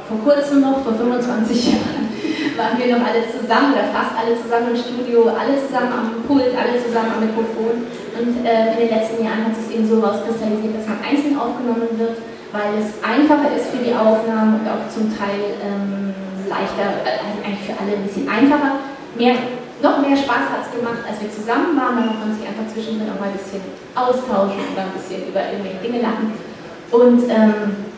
[0.05, 1.25] vor kurzem noch, vor 25
[1.73, 2.05] Jahren,
[2.61, 6.53] waren wir noch alle zusammen oder fast alle zusammen im Studio, alle zusammen am Pult,
[6.53, 7.89] alle zusammen am Mikrofon.
[8.15, 11.89] Und äh, in den letzten Jahren hat sich eben so rauskristallisiert, dass man einzeln aufgenommen
[11.97, 12.21] wird,
[12.53, 16.15] weil es einfacher ist für die Aufnahmen und auch zum Teil ähm,
[16.47, 18.79] leichter, äh, eigentlich für alle ein bisschen einfacher.
[19.17, 19.35] Mehr,
[19.83, 23.11] noch mehr Spaß hat es gemacht, als wir zusammen waren, weil man sich einfach zwischendrin
[23.11, 23.63] auch mal ein bisschen
[23.95, 26.35] austauschen oder ein bisschen über irgendwelche Dinge lachen.
[26.95, 27.91] Und ähm,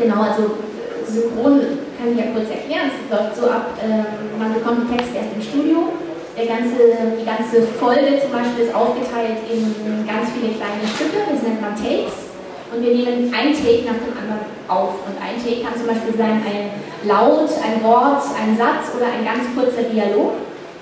[0.00, 1.60] genau, also äh, Synchron
[2.00, 2.88] kann ich ja kurz erklären.
[2.88, 5.92] Es läuft so ab, ähm, man bekommt den Text erst im Studio.
[6.38, 6.78] Der ganze,
[7.20, 11.76] die ganze Folge zum Beispiel ist aufgeteilt in ganz viele kleine Stücke, das nennt man
[11.76, 12.32] Takes.
[12.72, 15.04] Und wir nehmen ein Take nach dem anderen auf.
[15.04, 16.70] Und ein Take kann zum Beispiel sein ein
[17.04, 20.32] Laut, ein Wort, ein Satz oder ein ganz kurzer Dialog.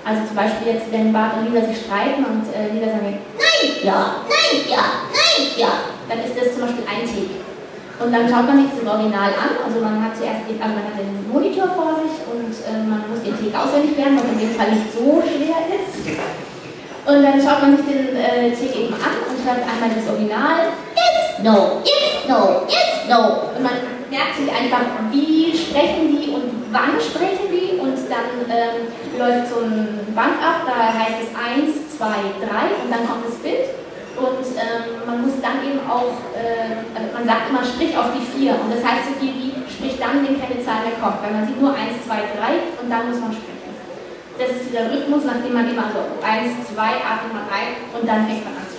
[0.05, 3.67] Also zum Beispiel jetzt, wenn Bart und Lisa sich streiten und äh, Lisa sagt, nein,
[3.83, 5.71] ja, nein, ja, nein, ja,
[6.07, 7.43] dann ist das zum Beispiel ein Take.
[7.99, 9.59] Und dann schaut man sich das im Original an.
[9.59, 13.03] Also man hat zuerst den, also man hat den Monitor vor sich und äh, man
[13.11, 15.99] muss den Take auswendig lernen, was in dem Fall nicht so schwer ist.
[17.03, 20.71] Und dann schaut man sich den äh, Take eben an und hört einmal das Original.
[20.95, 23.51] Yes, no, yes, no, yes, no.
[23.55, 23.75] Und man
[24.09, 27.79] merkt sich einfach, wie sprechen die und wann sprechen die.
[27.79, 32.89] Und dann ähm, läuft so ein Band ab, da heißt es 1, 2, 3 und
[32.91, 33.71] dann kommt das Bild.
[34.19, 38.25] Und ähm, man muss dann eben auch, äh, also man sagt immer, sprich auf die
[38.25, 38.51] 4.
[38.59, 41.23] Und das heißt so viel wie, sprich dann, wenn keine Zahl mehr kommt.
[41.23, 43.59] Weil man sieht nur 1, 2, 3 und dann muss man sprechen.
[44.39, 48.23] Das ist dieser Rhythmus, nachdem man immer so 1, 2 atmet man ein und dann
[48.27, 48.78] fängt man an zu.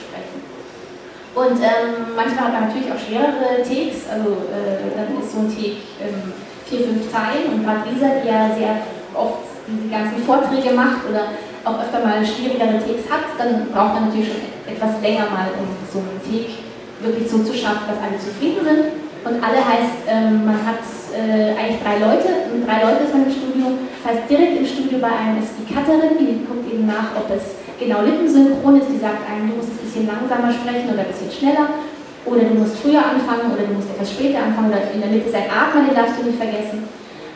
[1.35, 5.51] Und ähm, manchmal hat man natürlich auch schwerere Takes, also äh, dann ist so ein
[5.51, 6.35] Take ähm,
[6.67, 8.83] vier, fünf Zeilen und gerade Lisa, die ja sehr
[9.15, 11.31] oft diese ganzen Vorträge macht oder
[11.63, 15.71] auch öfter mal schwierigere Takes hat, dann braucht man natürlich schon etwas länger mal, um
[15.87, 16.67] so einen Take
[16.99, 18.83] wirklich so zu schaffen, dass alle zufrieden sind.
[19.23, 20.81] Und alle heißt, ähm, man hat
[21.13, 23.67] äh, eigentlich drei Leute, mit drei Leuten ist man im Studio.
[24.01, 27.29] Das heißt, direkt im Studio bei einem ist die Cutterin, die guckt eben nach, ob
[27.29, 28.93] es genau lippensynchron ist.
[28.93, 31.81] Die sagt einem, du musst ein bisschen langsamer sprechen oder ein bisschen schneller.
[32.29, 34.69] Oder du musst früher anfangen oder du musst etwas später anfangen.
[34.69, 36.85] Oder in der Mitte ist ein Atmen, den darfst du nicht vergessen.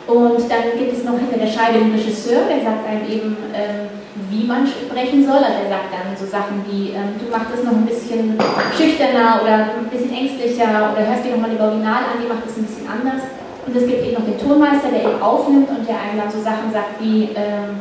[0.05, 3.89] Und dann gibt es noch hinter der Scheibe den Regisseur, der sagt einem eben, ähm,
[4.29, 5.41] wie man sprechen soll.
[5.41, 8.37] Also er sagt dann so Sachen wie, ähm, du machst das noch ein bisschen
[8.77, 12.61] schüchterner oder ein bisschen ängstlicher oder hörst dir nochmal die Original an, die macht das
[12.61, 13.25] ein bisschen anders.
[13.65, 16.37] Und es gibt eben noch den Tonmeister, der eben aufnimmt und der einem dann so
[16.45, 17.81] Sachen sagt wie, ähm,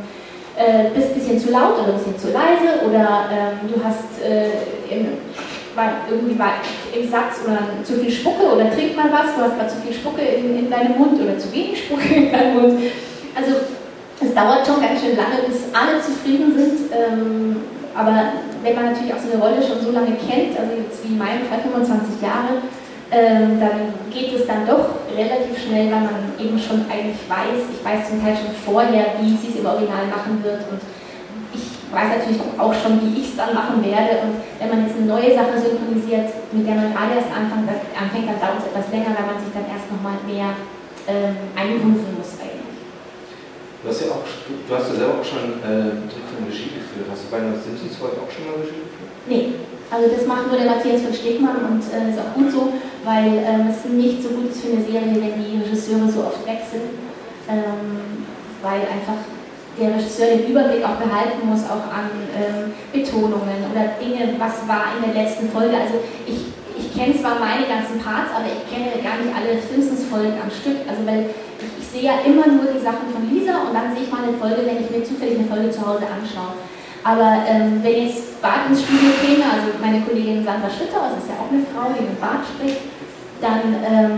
[0.56, 4.22] äh, bist ein bisschen zu laut oder ein bisschen zu leise oder ähm, du hast
[4.22, 5.18] äh, im,
[6.08, 6.38] irgendwie
[6.94, 9.92] im Satz oder zu viel Spucke oder trink mal was, du hast gerade zu viel
[9.92, 12.80] Spucke in, in deinem Mund oder zu wenig Spucke in deinem Mund.
[13.34, 13.56] Also
[14.20, 16.92] es dauert schon ganz schön lange, bis alle zufrieden sind.
[16.94, 17.56] Ähm,
[17.94, 21.14] aber wenn man natürlich auch so eine Rolle schon so lange kennt, also jetzt wie
[21.14, 22.62] in meinem Fall 25 Jahre,
[23.14, 27.78] ähm, dann geht es dann doch relativ schnell, weil man eben schon eigentlich weiß, ich
[27.84, 30.82] weiß zum Teil schon vorher, wie sie es im Original machen wird und
[31.54, 31.62] ich
[31.94, 35.06] weiß natürlich auch schon, wie ich es dann machen werde und wenn man jetzt eine
[35.06, 39.14] neue Sache synchronisiert, mit der man gerade erst anfängt, anfängt dann dauert es etwas länger,
[39.14, 40.50] weil man sich dann erst nochmal mehr
[41.06, 42.82] ähm, eingrooven muss eigentlich.
[43.78, 46.72] Du hast ja auch, du hast ja selber auch schon äh, einen Trick von Regie
[46.72, 47.06] geführt.
[47.06, 49.12] Hast du bei einer Simpsons-Folge auch schon mal Regie geführt?
[49.28, 49.44] Nee,
[49.92, 52.72] also das macht nur der Matthias von Stegmann und äh, ist auch gut so,
[53.04, 56.46] weil ähm, es nicht so gut ist für eine Serie, wenn die Regisseure so oft
[56.46, 56.96] wechseln,
[57.48, 58.24] ähm,
[58.62, 59.20] weil einfach
[59.78, 64.94] der Regisseur den Überblick auch behalten muss, auch an ähm, Betonungen oder Dinge, was war
[64.96, 65.74] in der letzten Folge.
[65.76, 70.38] Also ich, ich kenne zwar meine ganzen Parts, aber ich kenne gar nicht alle Simpsons-Folgen
[70.38, 70.86] am Stück.
[70.86, 74.06] Also weil ich, ich sehe ja immer nur die Sachen von Lisa und dann sehe
[74.06, 76.54] ich mal eine Folge, wenn ich mir zufällig eine Folge zu Hause anschaue.
[77.04, 81.28] Aber ähm, wenn jetzt Bart ins Studio käme, also meine Kollegin Sandra Schütter, das ist
[81.28, 82.93] ja auch eine Frau, die mit Bart spricht,
[83.40, 84.12] dann, ähm,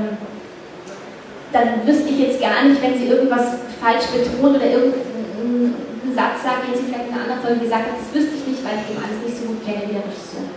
[1.53, 5.75] dann wüsste ich jetzt gar nicht, wenn sie irgendwas falsch betont oder irgendeinen
[6.15, 8.65] Satz sagt, den sie vielleicht in einer anderen Folge gesagt hat, das wüsste ich nicht,
[8.65, 10.49] weil ich eben alles nicht so gut kenne wie der Regisseur.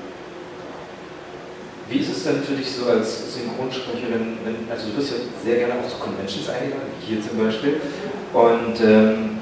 [1.90, 5.58] Wie ist es denn für dich so als Synchronsprecherin, wenn, also du bist ja sehr
[5.66, 7.82] gerne auch zu Conventions eingeladen, wie hier zum Beispiel,
[8.30, 9.42] und ähm,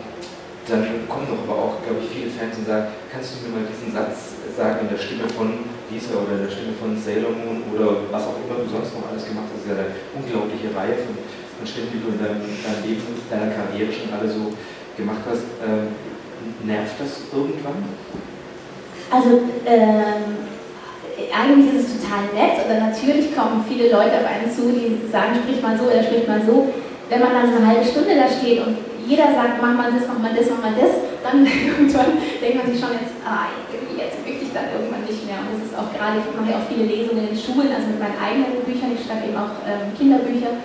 [0.68, 3.68] dann kommen doch aber auch, glaube ich, viele Fans und sagen, kannst du mir mal
[3.68, 8.04] diesen Satz sagen in der Stimme von Lisa oder der Stimme von Sailor Moon oder
[8.12, 9.64] was auch immer du sonst noch alles gemacht hast.
[9.64, 13.04] Das ist ja eine unglaubliche Reihe von, von Stimmen, die du in deinem, deinem Leben,
[13.32, 14.52] deiner Karriere schon alle so
[15.00, 15.48] gemacht hast.
[15.64, 15.96] Ähm,
[16.68, 17.88] nervt das irgendwann?
[19.08, 20.44] Also, ähm,
[21.32, 25.40] eigentlich ist es total nett oder natürlich kommen viele Leute auf einen zu, die sagen,
[25.40, 26.68] sprich mal so oder sprich mal so.
[27.08, 28.76] Wenn man dann eine halbe Stunde da steht und
[29.08, 30.92] jeder sagt, mach mal das, mach mal das, mach mal das,
[31.24, 31.48] dann
[32.44, 33.87] denkt man sich schon jetzt, ah, jetzt
[34.58, 35.38] dann irgendwann nicht mehr.
[35.38, 38.02] Und das ist auch gerade, ich mache ja auch viele Lesungen in Schulen, also mit
[38.02, 40.58] meinen eigenen Büchern, ich schreibe eben auch ähm, Kinderbücher.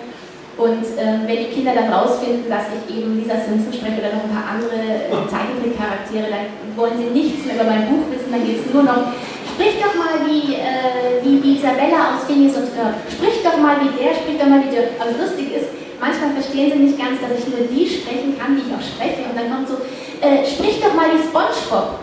[0.53, 4.29] Und ähm, wenn die Kinder dann rausfinden, dass ich eben Lisa Simpson spreche oder noch
[4.29, 6.45] ein paar andere äh, Zeichentrickcharaktere, dann
[6.77, 9.17] wollen sie nichts mehr über mein Buch wissen, dann geht es nur noch,
[9.49, 13.97] sprich doch mal wie, äh, wie, Isabella aus Phineas und Ferb, sprich doch mal wie
[13.97, 14.93] der, sprich doch mal wie der.
[15.01, 18.61] Aber lustig ist, manchmal verstehen sie nicht ganz, dass ich nur die sprechen kann, die
[18.61, 19.25] ich auch spreche.
[19.25, 19.81] Und dann kommt so,
[20.23, 21.99] äh, sprich doch mal wie Spongebob.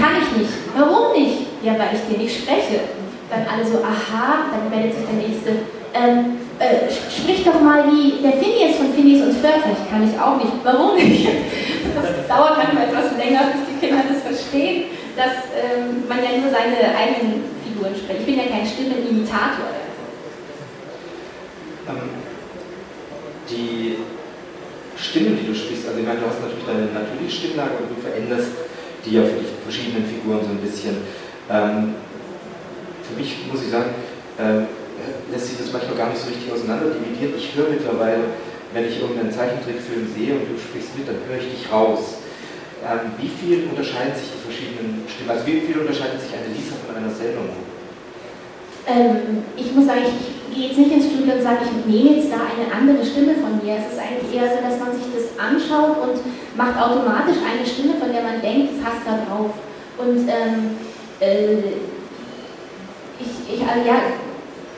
[0.00, 0.52] kann ich nicht.
[0.76, 1.46] Warum nicht?
[1.62, 2.80] Ja, weil ich den nicht spreche.
[3.28, 5.50] Dann alle so, aha, dann meldet sich der Nächste.
[5.92, 9.62] Ähm, äh, sprich doch mal wie der Phineas von Phineas und Ferb.
[9.68, 10.52] Ich kann ich auch nicht.
[10.64, 11.28] Warum nicht?
[11.94, 14.84] Das dauert manchmal etwas länger, bis die Kinder das verstehen,
[15.16, 18.20] dass ähm, man ja nur seine eigenen Figuren spricht.
[18.20, 19.68] Ich bin ja kein Stimmenimitator.
[21.88, 22.10] Ähm,
[23.50, 23.98] die
[25.04, 27.98] Stimmen, die du sprichst, also ich meine, du hast natürlich deine natürliche Stimmlage und du
[28.00, 28.56] veränderst
[29.04, 31.04] die ja für die verschiedenen Figuren so ein bisschen.
[31.52, 31.92] Ähm,
[33.04, 33.92] für mich muss ich sagen,
[34.40, 34.64] ähm,
[35.28, 37.36] lässt sich das manchmal gar nicht so richtig auseinander dividieren.
[37.36, 38.32] Ich höre mittlerweile,
[38.72, 42.24] wenn ich irgendeinen Zeichentrickfilm sehe und du sprichst mit, dann höre ich dich raus.
[42.80, 45.30] Ähm, wie viel unterscheiden sich die verschiedenen Stimmen?
[45.30, 47.44] Also wie viel unterscheidet sich eine Lisa von einer Sailor
[48.86, 52.30] ähm, ich muss sagen, ich, gehe jetzt nicht ins Studio und sage, ich nehme jetzt
[52.30, 53.82] da eine andere Stimme von mir.
[53.82, 56.16] Es ist eigentlich eher so, dass man sich das anschaut und
[56.54, 59.58] macht automatisch eine Stimme, von der man denkt, passt da drauf.
[59.98, 60.78] Und ähm,
[61.18, 61.74] äh,
[63.18, 64.14] ich, ich, also ja,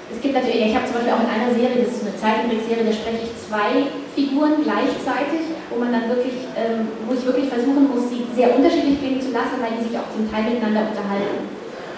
[0.09, 2.89] es gibt natürlich, ich habe zum Beispiel auch in einer Serie, das ist eine Zeichentrickserie,
[2.89, 7.93] da spreche ich zwei Figuren gleichzeitig, wo man dann wirklich, ähm, wo ich wirklich versuchen
[7.93, 11.53] muss, sie sehr unterschiedlich klingen zu lassen, weil die sich auch zum Teil miteinander unterhalten.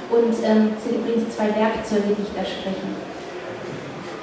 [0.09, 2.98] Und ähm, sind übrigens zwei Werkzeuge, die ich da spreche.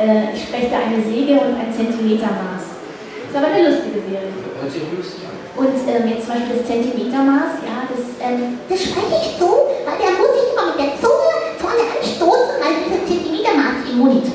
[0.06, 2.62] Äh, ich spreche da eine Säge und ein Zentimetermaß.
[2.62, 4.30] Das ist aber eine lustige Serie.
[4.30, 5.34] Hört sich lustig an.
[5.58, 9.98] Und ähm, jetzt zum Beispiel das Zentimetermaß, ja, das, ähm, das spreche ich so, weil
[9.98, 14.26] der muss sich immer mit der Zunge vorne anstoßen, weil dieses Zentimetermaß im Mund.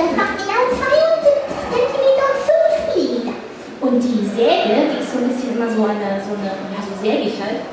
[0.00, 3.36] Das macht genau 72 Zentimeter und 5 Millimeter.
[3.84, 6.96] Und die Säge, die ist so ein bisschen immer so eine, so eine, ja, so
[7.04, 7.68] sägig halt.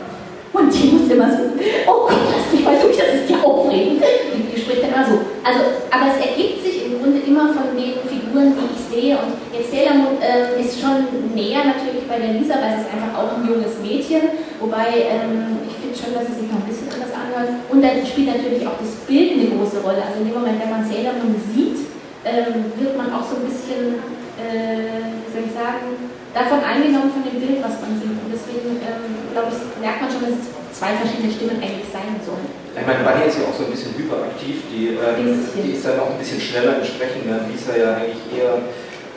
[0.51, 1.55] Und die muss immer so,
[1.87, 4.03] oh Gott, lass mich mal durch, das ist ja aufregend.
[4.03, 5.15] Die, die spricht dann immer so.
[5.39, 9.17] Also, aber es ergibt sich Grunde immer von den Figuren, die ich sehe.
[9.17, 13.17] Und jetzt Sailor äh, ist schon näher natürlich bei der Lisa, weil sie ist einfach
[13.17, 14.37] auch ein junges Mädchen.
[14.61, 17.65] Wobei ähm, ich finde schon, dass sie sich noch ein bisschen anders anhört.
[17.73, 20.05] Und dann spielt natürlich auch das Bild eine große Rolle.
[20.05, 21.89] Also in dem Moment, wenn man Sailor Moon sieht,
[22.21, 23.97] ähm, wird man auch so ein bisschen,
[24.37, 25.97] äh, wie soll ich sagen,
[26.37, 28.13] davon eingenommen von dem Bild, was man sieht.
[28.13, 32.17] Und deswegen, ähm, glaube ich, merkt man schon, dass es zwei verschiedene Stimmen eigentlich sein
[32.25, 32.49] sollen.
[32.73, 36.01] Ich meine, Bunny ist ja auch so ein bisschen hyperaktiv, die, ähm, die ist dann
[36.01, 38.57] auch ein bisschen schneller im Sprechen, während Lisa ja eigentlich eher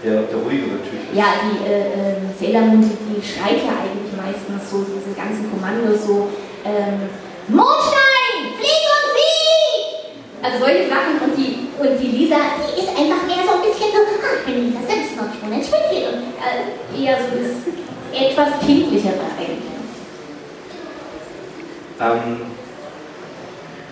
[0.05, 1.16] der, der ruhigere Typ ist.
[1.16, 6.05] Ja, die äh, äh, Sailor Moon, die, schreit ja eigentlich meistens so, diese ganzen Kommandos
[6.05, 6.29] so,
[6.68, 7.09] ähm,
[7.48, 10.12] Mondstein, flieg und sieg!
[10.44, 13.88] Also solche Sachen und die, und die Lisa, die ist einfach mehr so ein bisschen
[13.88, 17.57] so, ach, wenn Lisa selbst noch schon entschuldigt und äh, eher so das
[18.12, 19.74] etwas kindlichere eigentlich.
[22.01, 22.55] Ähm,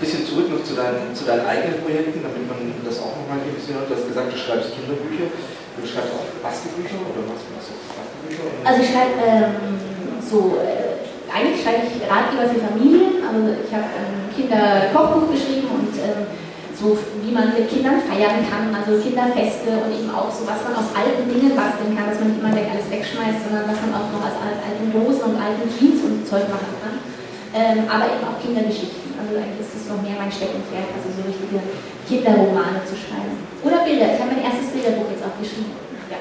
[0.03, 3.55] bisschen zurück noch zu deinen, zu deinen eigenen Projekten, damit man das auch nochmal ein
[3.55, 3.87] bisschen hört.
[3.87, 5.31] Du hast gesagt, du schreibst Kinderbücher.
[5.31, 7.55] Du schreibst auch Bastelbücher oder machst du?
[7.55, 8.45] Bastelbücher?
[8.67, 9.79] Also ich schreibe ähm,
[10.19, 13.23] so, äh, eigentlich schreibe ich Ratgeber für Familien.
[13.23, 16.27] Also ich habe ein Kinderkochbuch geschrieben und ähm,
[16.75, 20.75] so wie man mit Kindern feiern kann, also Kinderfeste und eben auch so, was man
[20.75, 23.95] aus alten Dingen basteln kann, dass man nicht immer gleich alles wegschmeißt, sondern was man
[23.95, 27.12] auch noch aus alten Dosen und alten Jeans und Zeug machen kann.
[27.53, 29.13] Ähm, aber eben auch Kindergeschichten.
[29.21, 31.61] Also eigentlich ist das noch mehr mein Steckenpferd, also so richtige
[32.09, 33.37] Kinderromane zu schreiben.
[33.61, 34.17] Oder Bilder.
[34.17, 35.77] Ich habe mein erstes Bilderbuch jetzt auch geschrieben.
[36.09, 36.19] Ja.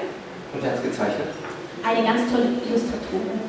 [0.52, 1.32] Und wer hat es gezeichnet?
[1.80, 3.40] Eine ganz tolle Illustratorin.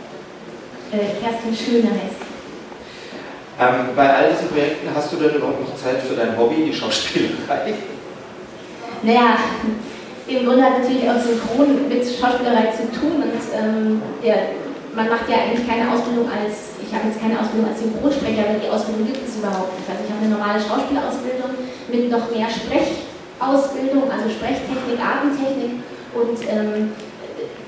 [0.95, 2.33] Äh, Kerstin Schöne heißt sie.
[3.59, 6.73] Ähm, bei all diesen Projekten hast du denn überhaupt noch Zeit für dein Hobby, die
[6.73, 7.75] Schauspielerei?
[9.03, 9.37] Naja,
[10.27, 14.57] im Grunde hat natürlich auch Synchron mit Schauspielerei zu tun und ähm, der,
[14.95, 18.61] man macht ja eigentlich keine Ausbildung als, ich habe jetzt keine Ausbildung als Synchronsprecher, weil
[18.61, 19.89] die Ausbildung gibt es überhaupt nicht.
[19.89, 21.57] Also ich habe eine normale Schauspielausbildung
[21.89, 25.81] mit noch mehr Sprechausbildung, also Sprechtechnik, Atemtechnik
[26.13, 26.93] und ähm,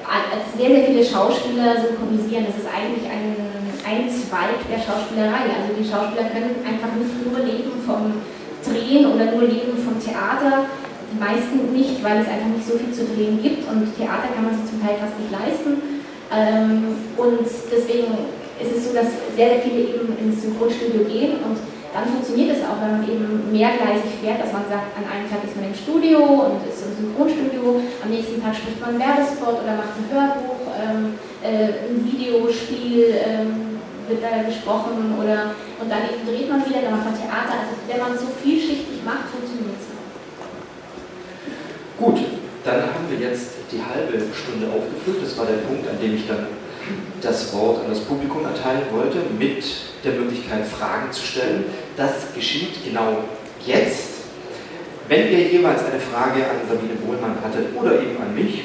[0.06, 2.46] als sehr, sehr viele Schauspieler synchronisieren.
[2.46, 5.46] Das ist eigentlich ein ein Zweig der Schauspielerei.
[5.54, 8.18] Also die Schauspieler können einfach nicht nur leben vom
[8.66, 10.66] Drehen oder nur leben vom Theater.
[11.14, 14.50] Die meisten nicht, weil es einfach nicht so viel zu drehen gibt und Theater kann
[14.50, 16.02] man sich zum Teil fast nicht leisten.
[16.34, 21.58] Ähm, und deswegen ist es so, dass sehr, sehr viele eben ins Synchronstudio gehen und
[21.96, 25.40] dann funktioniert es auch, wenn man eben mehrgleisig fährt, dass man sagt, an einem Tag
[25.48, 26.20] ist man im Studio
[26.52, 31.16] und ist im Synchronstudio, am nächsten Tag spricht man Werbespot oder macht ein Hörbuch, ähm,
[31.40, 33.80] äh, ein Videospiel, ähm,
[34.12, 37.64] wird da gesprochen oder und dann eben dreht man wieder, dann macht man Theater.
[37.64, 40.04] Also wenn man so vielschichtig macht, funktioniert es auch.
[41.96, 42.20] Gut,
[42.68, 45.24] dann haben wir jetzt die halbe Stunde aufgefüllt.
[45.24, 46.48] Das war der Punkt, an dem ich dann
[47.22, 49.64] das Wort an das Publikum erteilen wollte, mit
[50.04, 51.66] der Möglichkeit, Fragen zu stellen.
[51.98, 53.24] Das geschieht genau
[53.66, 54.16] jetzt.
[55.08, 58.64] Wenn ihr jeweils eine Frage an Sabine Bohlmann hattet oder eben an mich,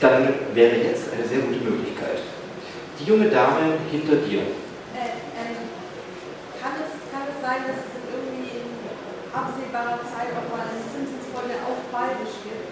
[0.00, 2.24] dann wäre jetzt eine sehr gute Möglichkeit.
[2.98, 4.40] Die junge Dame hinter dir.
[4.96, 5.60] Äh, ähm,
[6.56, 6.92] kann, es,
[7.40, 8.64] sein, dass es in
[9.28, 12.68] absehbarer Zeit auch mal eine Simpsons-Folge auf Bayerisch gibt,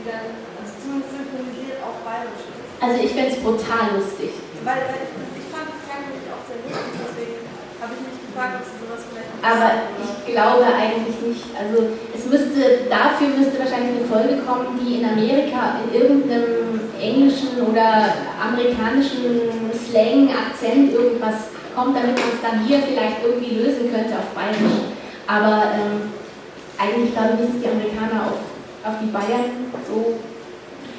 [0.00, 2.51] die dann, also zumindest synchronisiert auf Bayerisch?
[2.82, 4.34] Also ich fände es brutal lustig.
[4.66, 7.46] Weil, ich, fand es nämlich auch sehr lustig, deswegen
[7.78, 11.46] habe ich mich gefragt, ob sie sowas vielleicht Aber ich glaube eigentlich nicht.
[11.54, 17.62] Also es müsste, dafür müsste wahrscheinlich eine Folge kommen, die in Amerika in irgendeinem englischen
[17.62, 19.46] oder amerikanischen
[19.78, 24.90] Slang, Akzent, irgendwas kommt, damit man es dann hier vielleicht irgendwie lösen könnte auf Bayerisch.
[25.30, 26.10] Aber ähm,
[26.82, 28.42] eigentlich glaube ich, wissen die Amerikaner auf,
[28.82, 30.18] auf die Bayern so.
[30.18, 30.91] Das geht bei nicht.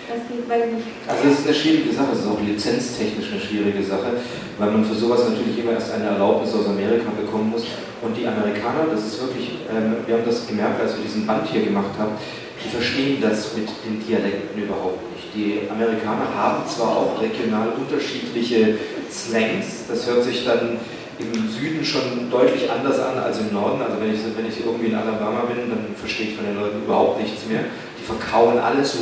[1.08, 4.20] Also es ist eine schwierige Sache, es ist auch lizenztechnisch eine schwierige Sache,
[4.58, 7.64] weil man für sowas natürlich immer erst eine Erlaubnis aus Amerika bekommen muss.
[8.02, 11.48] Und die Amerikaner, das ist wirklich, ähm, wir haben das gemerkt, als wir diesen Band
[11.48, 12.12] hier gemacht haben,
[12.60, 15.32] die verstehen das mit den Dialekten überhaupt nicht.
[15.36, 18.78] Die Amerikaner haben zwar auch regional unterschiedliche
[19.10, 20.78] Slangs, das hört sich dann
[21.20, 23.82] im Süden schon deutlich anders an als im Norden.
[23.82, 26.84] Also wenn ich, wenn ich irgendwie in Alabama bin, dann verstehe ich von den Leuten
[26.84, 27.66] überhaupt nichts mehr.
[28.00, 29.00] Die verkauen alles so.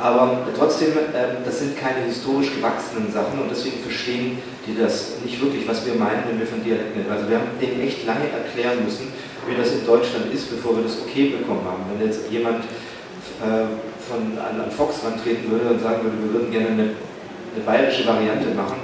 [0.00, 5.40] Aber trotzdem, äh, das sind keine historisch gewachsenen Sachen und deswegen verstehen die das nicht
[5.42, 7.12] wirklich, was wir meinen, wenn wir von Dialekten reden.
[7.12, 9.12] Also wir haben denen echt lange erklären müssen,
[9.46, 11.84] wie das in Deutschland ist, bevor wir das okay bekommen haben.
[11.92, 12.64] Wenn jetzt jemand
[13.44, 13.68] äh,
[14.08, 16.86] von, an, Fox rantreten würde und sagen würde, wir würden gerne eine,
[17.54, 18.80] eine bayerische Variante machen,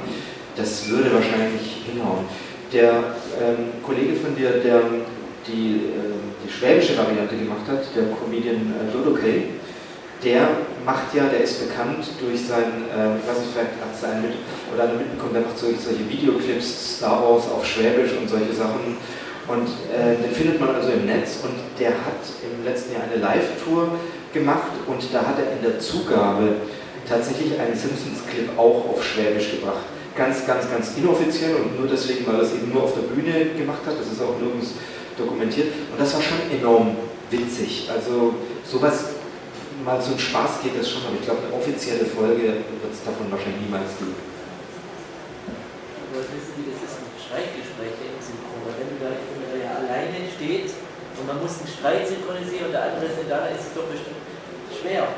[0.56, 2.28] das würde wahrscheinlich hinhauen.
[2.72, 4.80] Der ähm, Kollege von dir, der
[5.46, 6.12] die, äh,
[6.44, 9.56] die schwäbische Variante gemacht hat, der Comedian äh, Dodo Kay,
[10.26, 10.48] der
[10.84, 14.34] macht ja, der ist bekannt durch sein, äh, ich weiß nicht, vielleicht hat es mit,
[14.74, 18.98] oder mitbekommen, der macht solche, solche Videoclips, Star Wars auf Schwäbisch und solche Sachen
[19.46, 23.22] und äh, den findet man also im Netz und der hat im letzten Jahr eine
[23.22, 23.94] Live-Tour
[24.34, 26.66] gemacht und da hat er in der Zugabe
[27.08, 29.86] tatsächlich einen Simpsons-Clip auch auf Schwäbisch gebracht.
[30.16, 33.54] Ganz, ganz, ganz inoffiziell und nur deswegen, weil er es eben nur auf der Bühne
[33.54, 33.94] gemacht hat.
[34.00, 34.72] Das ist auch nirgends
[35.16, 35.68] dokumentiert.
[35.92, 36.96] Und das war schon enorm
[37.30, 37.88] witzig.
[37.94, 38.34] Also
[38.64, 39.15] sowas,
[39.84, 43.02] mal so ein Spaß geht das schon, aber ich glaube, eine offizielle Folge wird es
[43.04, 44.16] davon wahrscheinlich niemals geben.
[46.12, 48.72] Aber wissen wie das ist mit Streitgespräche im Synchron.
[48.72, 50.72] Wenn du da, wenn ja alleine steht
[51.18, 53.88] und man muss einen Streit synchronisieren und der andere ist nicht da, ist es doch
[53.90, 54.22] bestimmt
[54.72, 55.08] schwer.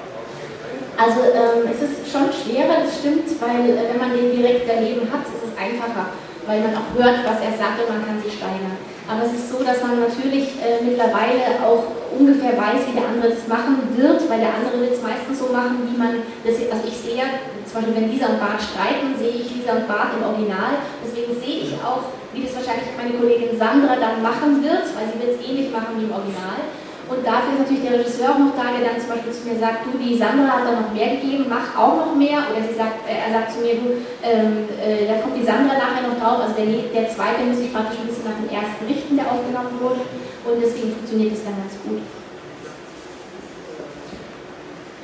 [0.99, 5.07] Also ähm, es ist schon schwerer, das stimmt, weil äh, wenn man den direkt daneben
[5.07, 6.11] hat, ist es einfacher,
[6.49, 8.81] weil man auch hört, was er sagt und man kann sich steigern.
[9.05, 13.37] Aber es ist so, dass man natürlich äh, mittlerweile auch ungefähr weiß, wie der andere
[13.37, 16.89] das machen wird, weil der andere wird es meistens so machen, wie man das, also
[16.89, 17.29] ich sehe ja,
[17.69, 21.37] zum Beispiel wenn Lisa und Bart streiten, sehe ich Lisa und Bart im Original, deswegen
[21.37, 25.37] sehe ich auch, wie das wahrscheinlich meine Kollegin Sandra dann machen wird, weil sie wird
[25.37, 26.65] es ähnlich machen wie im Original.
[27.09, 29.57] Und dafür ist natürlich der Regisseur auch noch da, der dann zum Beispiel zu mir
[29.57, 32.45] sagt, du, die Sandra hat da noch mehr gegeben, mach auch noch mehr.
[32.53, 35.73] Oder sie sagt, äh, er sagt zu mir, du, ähm, äh, da kommt die Sandra
[35.81, 36.45] nachher noch drauf.
[36.45, 39.73] Also der, der zweite muss sich praktisch ein bisschen nach dem ersten richten, der aufgenommen
[39.81, 40.05] wurde.
[40.45, 42.05] Und deswegen funktioniert es dann ganz gut.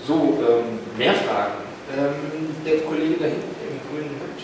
[0.05, 1.65] So, ähm, mehr Fragen.
[1.89, 4.41] Ähm, der Kollege da hinten im grünen Hemd.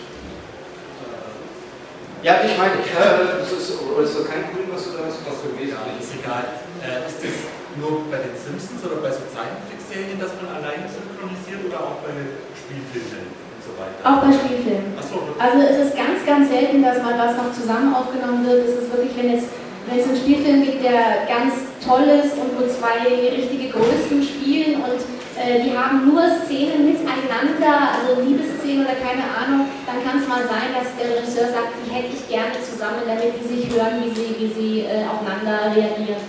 [2.25, 5.21] Ja, ich meine, äh, das ist, ist das kein Grün, was du da hast?
[5.25, 6.60] Was für Ja, ist egal.
[6.81, 7.37] Äh, ist das
[7.77, 12.09] nur bei den Simpsons oder bei so Zeichentrickserien, dass man alleine synchronisiert oder auch bei
[12.09, 14.01] den Spielfilmen und so weiter?
[14.01, 14.97] Auch bei Spielfilmen.
[14.97, 18.65] Achso, Also es ist ganz, ganz selten, dass mal was noch zusammen aufgenommen wird.
[18.65, 19.45] Es ist wirklich, wenn es,
[19.85, 24.81] wenn es einen Spielfilm gibt, der ganz toll ist und wo zwei richtige Größen spielen
[24.81, 25.05] und
[25.37, 30.49] äh, die haben nur Szenen miteinander, also Liebesszenen oder keine Ahnung, dann kann es mal
[30.49, 34.13] sein, dass der Regisseur sagt, die hätte ich gerne zusammen, damit die sich hören, wie
[34.13, 36.21] sie, wie sie äh, aufeinander reagieren.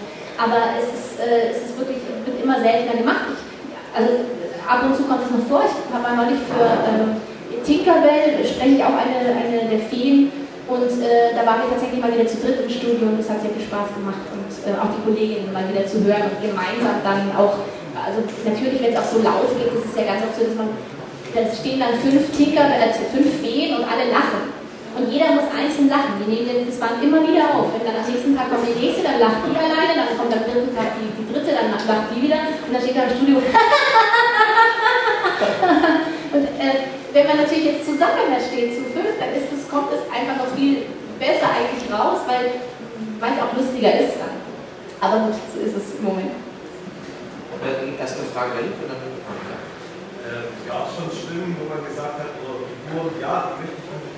[0.43, 3.30] Aber es ist, äh, es ist wirklich, wird immer seltener gemacht.
[3.30, 3.43] Ich,
[3.95, 4.11] also
[4.66, 5.62] ab und zu kommt es noch vor.
[5.62, 7.22] Ich habe einmal nicht für ähm,
[7.62, 10.32] Tinkerbell, spreche ich auch eine, eine der Feen
[10.66, 13.43] und äh, da waren wir tatsächlich mal wieder zu dritt im Studio und es hat
[13.43, 16.99] sehr viel Spaß gemacht und äh, auch die Kolleginnen mal wieder zu hören und gemeinsam
[17.07, 17.62] dann auch
[17.93, 20.57] also natürlich, wenn es auch so laut geht, ist es ja ganz oft so, dass
[20.57, 20.74] man,
[21.34, 24.61] da stehen dann fünf Tinker, äh, fünf Feen und alle lachen.
[24.93, 26.20] Und jeder muss einzeln lachen.
[26.20, 27.72] Die nehmen das Band immer wieder auf.
[27.72, 30.45] Wenn dann am nächsten Tag kommt die nächste, dann lacht die alleine, dann kommt am
[30.45, 32.36] dritten Tag die, die dritte, dann lacht die wieder
[32.66, 33.36] und dann steht da im Studio.
[36.36, 36.76] und äh,
[37.12, 40.36] wenn man natürlich jetzt zusammen da steht zu fünf, dann ist das, kommt es einfach
[40.45, 40.84] noch viel
[41.20, 44.36] besser eigentlich raus, weil es auch lustiger ist dann.
[45.01, 46.32] Aber gut, so ist es im Moment.
[47.62, 49.55] Äh, erst eine Frage dahin und dann eine Frage.
[50.22, 53.86] Äh, gab es schon Stimmen, wo man gesagt hat, oder Figuren, ja, die möchte ich
[53.86, 54.11] synchronisieren,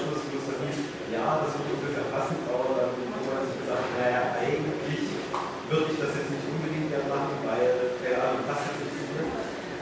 [0.00, 0.72] wo es dann
[1.12, 5.20] ja, das wird ungefähr passend, aber dann wo man sich gesagt naja, eigentlich
[5.68, 9.24] würde ich das jetzt nicht unbedingt mehr machen, weil, keine passt jetzt nicht so.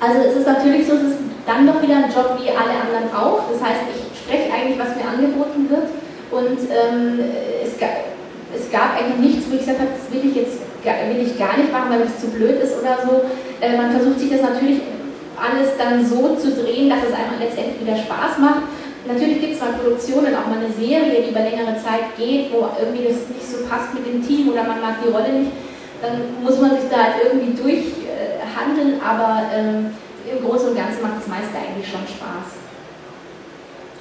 [0.03, 3.11] Also es ist natürlich so, es ist dann doch wieder ein Job wie alle anderen
[3.15, 3.47] auch.
[3.51, 5.89] Das heißt, ich spreche eigentlich, was mir angeboten wird.
[6.31, 7.19] Und ähm,
[7.63, 8.11] es, gab,
[8.55, 11.57] es gab eigentlich nichts, wo ich gesagt habe, das will ich jetzt will ich gar
[11.57, 13.29] nicht machen, weil es zu blöd ist oder so.
[13.61, 14.81] Äh, man versucht sich das natürlich
[15.37, 18.63] alles dann so zu drehen, dass es einem letztendlich wieder Spaß macht.
[19.07, 22.69] Natürlich gibt es mal Produktionen, auch mal eine Serie, die über längere Zeit geht, wo
[22.79, 25.53] irgendwie das nicht so passt mit dem Team oder man mag die Rolle nicht.
[26.03, 29.93] Dann muss man sich da halt irgendwie durchhandeln, aber ähm,
[30.25, 32.61] im Großen und Ganzen macht das meiste eigentlich schon Spaß.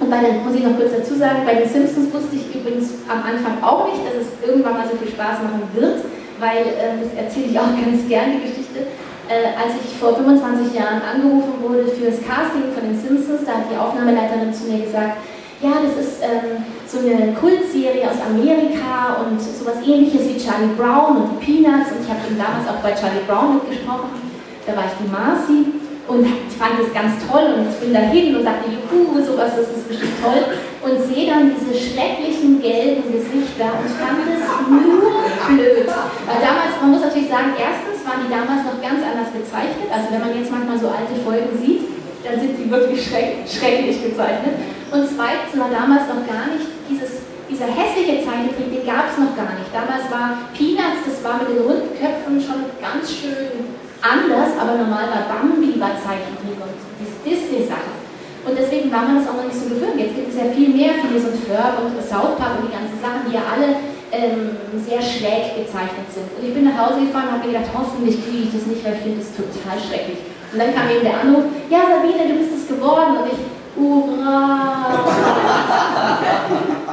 [0.00, 3.04] Und bei den, muss ich noch kurz dazu sagen, bei den Simpsons wusste ich übrigens
[3.08, 6.00] am Anfang auch nicht, dass es irgendwann mal so viel Spaß machen wird
[6.40, 8.88] weil, äh, das erzähle ich auch ganz gerne, die Geschichte,
[9.30, 13.62] äh, als ich vor 25 Jahren angerufen wurde für das Casting von den Simpsons, da
[13.62, 15.22] hat die Aufnahmeleiterin zu mir gesagt,
[15.62, 21.22] ja, das ist ähm, so eine Kultserie aus Amerika und sowas ähnliches wie Charlie Brown
[21.22, 24.18] und die Peanuts und ich habe eben damals auch bei Charlie Brown mitgesprochen,
[24.66, 26.26] da war ich die Marcy und
[26.58, 30.42] fand das ganz toll und bin dahin und dachte, juhu, sowas, das ist bestimmt toll.
[30.82, 35.86] Und sehe dann diese schrecklichen gelben Gesichter und fand es nur blöd.
[35.86, 39.86] Weil damals, man muss natürlich sagen, erstens waren die damals noch ganz anders gezeichnet.
[39.86, 41.86] Also wenn man jetzt manchmal so alte Folgen sieht,
[42.26, 44.58] dann sind die wirklich schreck, schrecklich gezeichnet.
[44.90, 49.38] Und zweitens war damals noch gar nicht dieses, dieser hässliche Zeichentrick, den gab es noch
[49.38, 49.70] gar nicht.
[49.70, 55.06] Damals war Peanuts, das war mit den runden Köpfen schon ganz schön anders, aber normal
[55.06, 57.94] war Bambi war Zeichentrick und diese Disney-Sachen.
[58.42, 60.00] Und deswegen war man das auch noch nicht so gewöhnt.
[60.00, 62.98] Jetzt gibt es ja viel mehr, Phineas und Ferb und South Park und die ganzen
[62.98, 63.78] Sachen, die ja alle
[64.12, 64.56] ähm,
[64.86, 66.26] sehr schräg gezeichnet sind.
[66.36, 68.84] Und ich bin nach Hause gefahren und habe mir gedacht, hoffentlich kriege ich das nicht,
[68.84, 70.18] weil ich finde das total schrecklich.
[70.52, 73.22] Und dann kam eben der Anruf, ja Sabine, du bist es geworden.
[73.22, 73.38] Und ich,
[73.78, 74.98] hurra!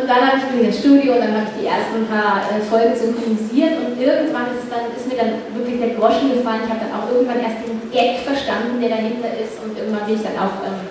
[0.00, 2.62] Und dann habe ich mich ins Studio und dann habe ich die ersten paar äh,
[2.64, 6.64] Folgen synchronisiert und irgendwann ist, dann, ist mir dann wirklich der Groschen gefallen.
[6.64, 10.16] Ich habe dann auch irgendwann erst den Gag verstanden, der dahinter ist und irgendwann bin
[10.16, 10.88] ich dann auch ähm,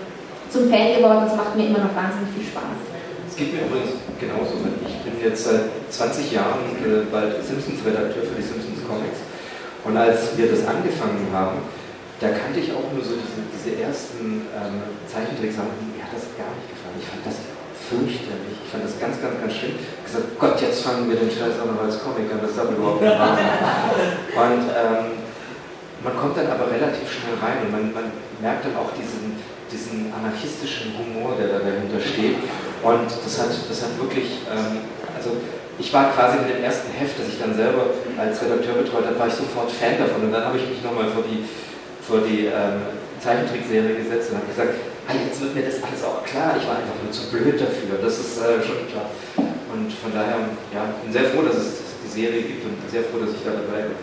[0.51, 2.75] zum Fan geworden und es macht mir immer noch wahnsinnig viel Spaß.
[3.25, 4.61] Es geht mir übrigens genauso.
[4.61, 9.19] Ich bin jetzt seit 20 Jahren äh, bald Simpsons-Redakteur für die Simpsons Comics
[9.83, 11.63] und als wir das angefangen haben,
[12.19, 16.51] da kannte ich auch nur so diese, diese ersten ähm, Zeichentricksachen, mir hat das gar
[16.51, 16.99] nicht gefallen.
[16.99, 17.39] Ich fand das
[17.87, 18.59] fürchterlich.
[18.59, 19.79] Ich fand das ganz, ganz, ganz schlimm.
[19.79, 22.59] Ich habe gesagt, Gott, jetzt fangen wir den Scheiß auch noch als Comic an, das
[22.59, 23.39] darf überhaupt nicht wahr
[24.43, 25.23] Und ähm,
[26.03, 28.07] man kommt dann aber relativ schnell rein und man, man
[28.43, 29.39] merkt dann auch diesen,
[29.71, 32.35] diesen anarchistischen Humor, der da dahinter steht.
[32.83, 34.83] Und das hat, das hat wirklich, ähm,
[35.19, 35.35] also
[35.77, 39.19] ich war quasi in dem ersten Heft, das ich dann selber als Redakteur betreut habe,
[39.19, 40.23] war ich sofort Fan davon.
[40.27, 41.43] Und dann habe ich mich nochmal vor die,
[42.03, 44.75] vor die ähm, Zeichentrickserie gesetzt und habe gesagt,
[45.07, 46.55] ah, jetzt wird mir das alles auch klar.
[46.55, 47.99] Ich war einfach nur zu blöd dafür.
[47.99, 49.11] Das ist äh, schon klar.
[49.71, 53.03] Und von daher, ja, bin sehr froh, dass es die Serie gibt und bin sehr
[53.07, 53.99] froh, dass ich da dabei bin.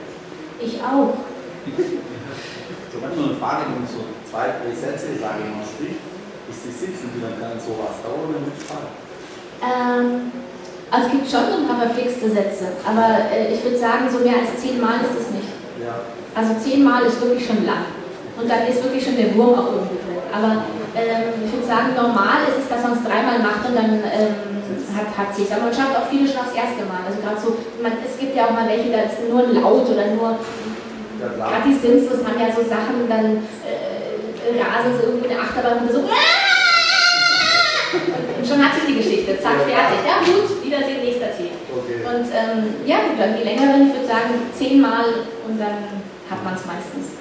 [0.60, 1.16] Ich auch.
[2.96, 6.00] So manchmal eine Frage, wenn so zwei, drei Sätze, sage ich mal, spricht,
[6.48, 8.88] ist die Sitzen, wie lange kann sowas dauern oder mit Spaß?
[9.60, 10.32] Ähm,
[10.90, 14.22] also es gibt schon so ein paar verflixte Sätze, aber äh, ich würde sagen, so
[14.22, 15.50] mehr als zehnmal ist es nicht.
[15.82, 15.98] Ja.
[16.34, 17.90] Also zehnmal ist wirklich schon lang.
[18.36, 20.20] Und dann ist wirklich schon der Wurm auch irgendwie drin.
[20.30, 23.98] Aber ähm, ich würde sagen, normal ist es, dass man es dreimal macht und dann
[24.04, 24.56] ähm,
[24.92, 25.48] hat, hat sich.
[25.50, 27.02] Aber man schafft auch viele schon aufs erste Mal.
[27.02, 29.88] Also gerade so, man, es gibt ja auch mal welche, da ist nur ein Laut
[29.88, 30.38] oder nur.
[31.16, 31.32] Ja.
[31.32, 35.82] Gerade die Simpsons haben ja so Sachen, dann äh, rasen sie irgendwo in der Achterbahn
[35.82, 36.04] und so.
[36.04, 36.12] Und
[38.56, 39.36] schon hat sich die Geschichte.
[39.36, 40.00] Zack, fertig.
[40.08, 41.52] Ja, gut, Wiedersehen, nächster Tee.
[41.68, 42.00] Okay.
[42.00, 46.00] Und ähm, ja, gut, dann die längeren, ich würde sagen, zehnmal und dann
[46.32, 47.20] hat man es meistens.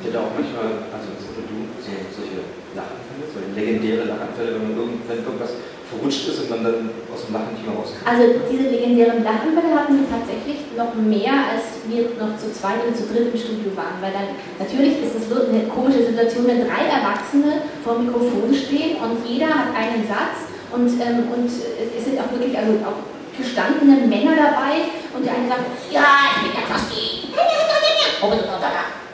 [0.00, 2.44] Ich hätte auch manchmal, also so, solche
[2.76, 5.56] Lachanfälle, so legendäre Lachanfälle, wenn, man irgendwas
[5.92, 8.02] verrutscht ist und man dann aus dem Lachen nicht mehr rauskommt.
[8.08, 12.96] Also diese legendären Lachanfälle hatten wir tatsächlich noch mehr, als wir noch zu zweit und
[12.96, 14.00] zu dritt im Studio waren.
[14.00, 18.96] Weil dann natürlich ist es eine komische Situation, wenn drei Erwachsene vor dem Mikrofon stehen
[19.04, 23.00] und jeder hat einen Satz und, ähm, und es sind auch wirklich also auch
[23.36, 27.28] gestandene Männer dabei und der eine sagt, ja, ich bin fast die.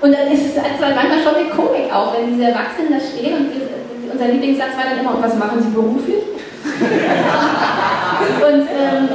[0.00, 3.34] Und dann ist es also manchmal schon eine Komik auch, wenn diese Erwachsenen da stehen
[3.34, 3.66] und wir,
[4.12, 6.37] unser Lieblingssatz war dann immer, und was machen sie beruflich?
[8.48, 9.08] und ähm,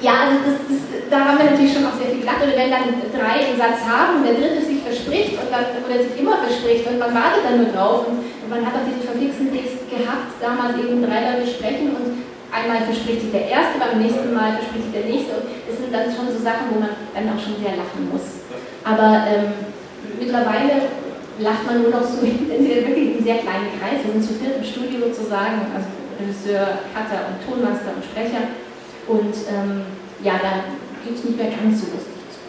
[0.00, 2.42] ja, also das, das, da haben wir natürlich schon auch sehr viel gelacht.
[2.44, 5.96] Oder wenn dann drei einen Satz haben und der dritte sich verspricht und dann, oder
[6.02, 9.04] sich immer verspricht und man wartet dann nur drauf und, und man hat auch diesen
[9.04, 13.96] verfixten Text gehabt, damals eben drei Leute sprechen und einmal verspricht sich der Erste, beim
[13.98, 16.92] nächsten Mal verspricht sich der Nächste und das sind dann schon so Sachen, wo man
[17.16, 18.44] dann auch schon sehr lachen muss.
[18.84, 19.72] Aber ähm,
[20.20, 20.92] mittlerweile
[21.40, 24.36] lacht man nur noch so, wenn sie wirklich in sehr kleinen Kreis, wir sind zu
[24.36, 25.88] viert im Studio sozusagen, also
[26.24, 28.56] Regisseur, Cutter und Tonmaster und Sprecher
[29.04, 29.84] und ähm,
[30.24, 32.40] ja, dann geht es nicht mehr ganz so lustig zu.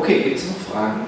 [0.00, 1.04] Okay, gibt es noch Fragen?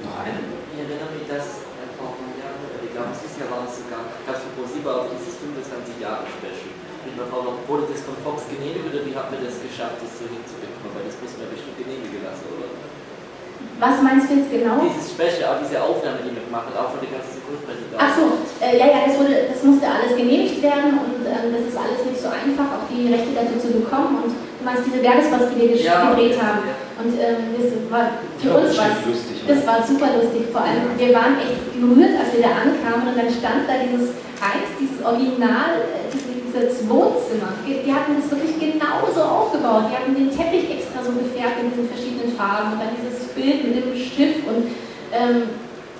[0.00, 0.40] Noch eine?
[0.72, 4.00] Ich erinnere mich, dass ein paar Jahre, oder ich glaube, dieses Jahr war es sogar,
[4.24, 6.72] gab es für ProSieben auch dieses 25-Jahre-Special.
[7.04, 10.00] Mit einer Frau noch, wurde das von Fox genehmigt oder wie hat man das geschafft,
[10.00, 10.96] das so hinzubekommen?
[10.96, 12.75] Weil das muss man bestimmt genehmigen lassen, oder?
[13.78, 14.80] Was meinst du jetzt genau?
[14.88, 18.00] Dieses Special, auch diese Aufnahme, die wir gemacht haben, auch von der ganzen Synchronpräsentation.
[18.00, 18.24] Ach so,
[18.64, 22.00] äh, ja, ja, das, wurde, das musste alles genehmigt werden und ähm, das ist alles
[22.08, 24.24] nicht so einfach, auch die Rechte dafür zu bekommen.
[24.24, 26.62] Und du meinst diese Werbespots, die wir Ja, gedreht okay, haben.
[26.64, 26.74] ja.
[26.96, 28.04] Und ähm, das war
[28.40, 28.96] für Ja, uns das was.
[29.04, 30.48] lustig, Das war super lustig.
[30.48, 34.16] Vor allem, wir waren echt gerührt, als wir da ankamen und dann stand da dieses
[34.40, 35.84] eins, dieses Original,
[36.56, 37.52] äh, dieses Wohnzimmer.
[37.64, 39.92] Wir hatten das wirklich genauso aufgebaut.
[39.92, 43.64] Wir hatten den Teppich extra so gefärbt in diesen verschiedenen Farben und dann dieses Bild
[43.68, 44.72] mit dem Stift und
[45.12, 45.36] ähm,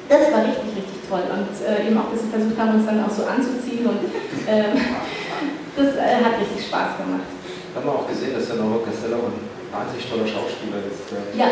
[0.08, 1.22] das war richtig, richtig toll.
[1.28, 4.00] Und äh, eben auch, dass wir versucht haben, uns dann auch so anzuziehen und
[4.46, 4.72] ähm,
[5.76, 7.26] das äh, hat richtig Spaß gemacht.
[7.74, 11.04] Haben wir auch gesehen, dass der Norbert Castella auch ein wahnsinnig toller Schauspieler ist.
[11.12, 11.50] Der, Ja.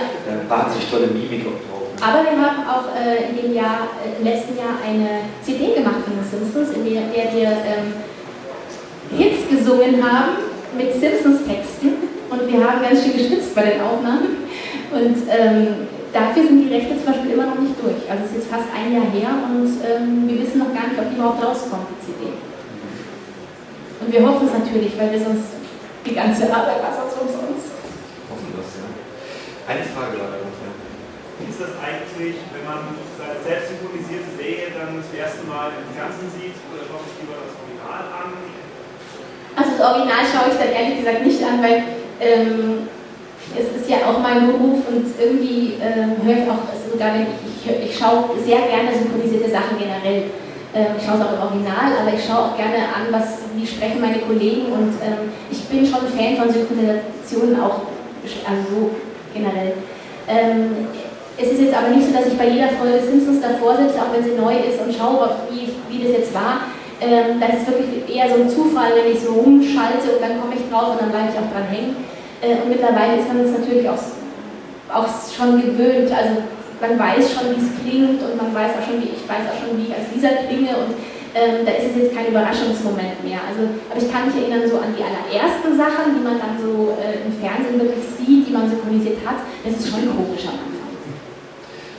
[0.49, 1.85] wahnsinnig tolle Mimik auch drauf.
[2.01, 6.03] Aber wir haben auch äh, in dem Jahr, äh, im letzten Jahr eine CD gemacht
[6.07, 7.93] von den Simpsons, in der, der wir ähm,
[9.17, 10.43] Hits gesungen haben
[10.77, 11.95] mit Simpsons-Texten
[12.31, 14.45] und wir haben ganz schön geschwitzt bei den Aufnahmen.
[14.91, 18.03] Und ähm, dafür sind die Rechte zum Beispiel immer noch nicht durch.
[18.11, 20.99] Also es ist jetzt fast ein Jahr her und ähm, wir wissen noch gar nicht,
[20.99, 22.23] ob die überhaupt rauskommt, die CD.
[24.01, 25.55] Und wir hoffen es natürlich, weil wir sonst
[26.05, 27.73] die ganze Arbeit was sonst umsonst.
[28.31, 28.87] Hoffen es, ja.
[29.65, 30.45] Eine Frage leider
[31.55, 36.31] ist das eigentlich, wenn man seine selbst synchronisierte Serie dann das erste Mal im Fernsehen
[36.35, 38.54] sieht, oder schaut sich lieber das Original an?
[39.57, 41.83] Also das Original schaue ich dann ehrlich gesagt nicht an, weil
[42.21, 42.89] ähm,
[43.55, 47.91] es ist ja auch mein Beruf und irgendwie ähm, höre ich auch, sogar ich, ich,
[47.91, 50.31] ich schaue sehr gerne synchronisierte Sachen generell.
[50.75, 53.67] Ähm, ich schaue es auch im Original, aber ich schaue auch gerne an, was, wie
[53.67, 57.87] sprechen meine Kollegen und ähm, ich bin schon Fan von Synchronisationen auch,
[58.27, 58.91] also so
[59.33, 59.79] generell.
[60.27, 60.89] Ähm,
[61.37, 64.11] es ist jetzt aber nicht so, dass ich bei jeder Folge Simpsons davor sitze, auch
[64.15, 66.71] wenn sie neu ist und schaue, wie, wie das jetzt war.
[67.01, 70.55] Ähm, das ist wirklich eher so ein Zufall, wenn ich so rumschalte und dann komme
[70.55, 71.97] ich drauf und dann bleibe ich auch dran hängen.
[72.41, 73.99] Äh, und mittlerweile ist man es natürlich auch,
[74.93, 76.11] auch schon gewöhnt.
[76.13, 76.43] Also
[76.81, 79.59] man weiß schon, wie es klingt und man weiß auch schon, wie ich weiß auch
[79.59, 80.95] schon, wie ich als Lisa klinge und
[81.35, 83.43] ähm, da ist es jetzt kein Überraschungsmoment mehr.
[83.43, 86.95] Also, aber ich kann mich erinnern so an die allerersten Sachen, die man dann so
[86.95, 89.43] äh, im Fernsehen wirklich sieht, die man synchronisiert hat.
[89.67, 90.95] Das ist schon komisch am Anfang.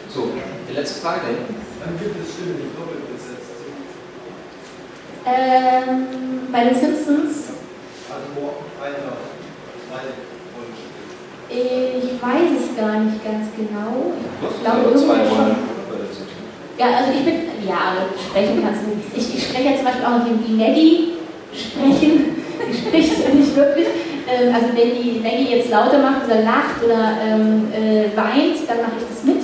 [0.08, 0.32] So,
[0.72, 1.36] die letzte Frage.
[1.84, 3.05] Dann gibt es Stimmen nicht doppelt.
[5.26, 6.08] Ähm,
[6.52, 7.50] bei den Simpsons,
[8.08, 8.54] Also wo
[8.84, 9.16] einer
[11.50, 14.14] ich weiß es gar nicht ganz genau.
[14.42, 15.56] Ich glaube, irgendwo schon.
[16.78, 19.08] Ja, also ich bin, ja, aber sprechen kannst du nicht.
[19.16, 21.14] Ich, ich spreche ja zum Beispiel auch noch die, die Nelly
[21.56, 22.36] sprechen,
[22.68, 23.88] die spricht nicht wirklich.
[24.28, 28.84] ähm, also wenn die Maggie jetzt lauter macht oder lacht oder ähm, äh, weint, dann
[28.84, 29.42] mache ich das mit.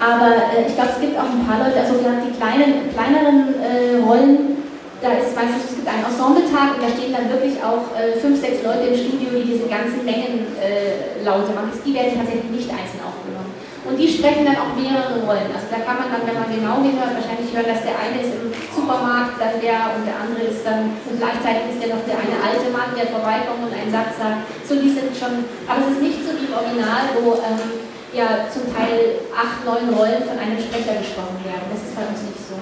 [0.00, 3.54] Aber äh, ich glaube, es gibt auch ein paar Leute, also gerade die kleinen, kleineren
[3.60, 4.63] äh, Rollen,
[5.04, 8.40] da ist meistens, es gibt einen Ensembletag und da stehen dann wirklich auch äh, fünf,
[8.40, 11.76] sechs Leute im Studio, die diese ganzen Mengen äh, Laute machen.
[11.84, 13.52] Die werden tatsächlich nicht einzeln aufgenommen.
[13.84, 15.52] Und die sprechen dann auch mehrere Rollen.
[15.52, 18.32] Also da kann man dann, wenn man genau hinhört, wahrscheinlich hören, dass der eine ist
[18.32, 22.16] im Supermarkt, dann der und der andere ist dann, und gleichzeitig ist der noch der
[22.16, 24.48] eine alte Mann, der vorbeikommt und einen Satz sagt.
[24.64, 27.84] So, die sind schon, aber es ist nicht so wie im Original, wo ähm,
[28.16, 31.68] ja zum Teil acht, neun Rollen von einem Sprecher gesprochen werden.
[31.68, 32.56] Das ist bei uns nicht so.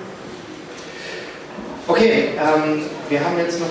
[2.02, 3.70] Okay, ähm, wir haben jetzt noch,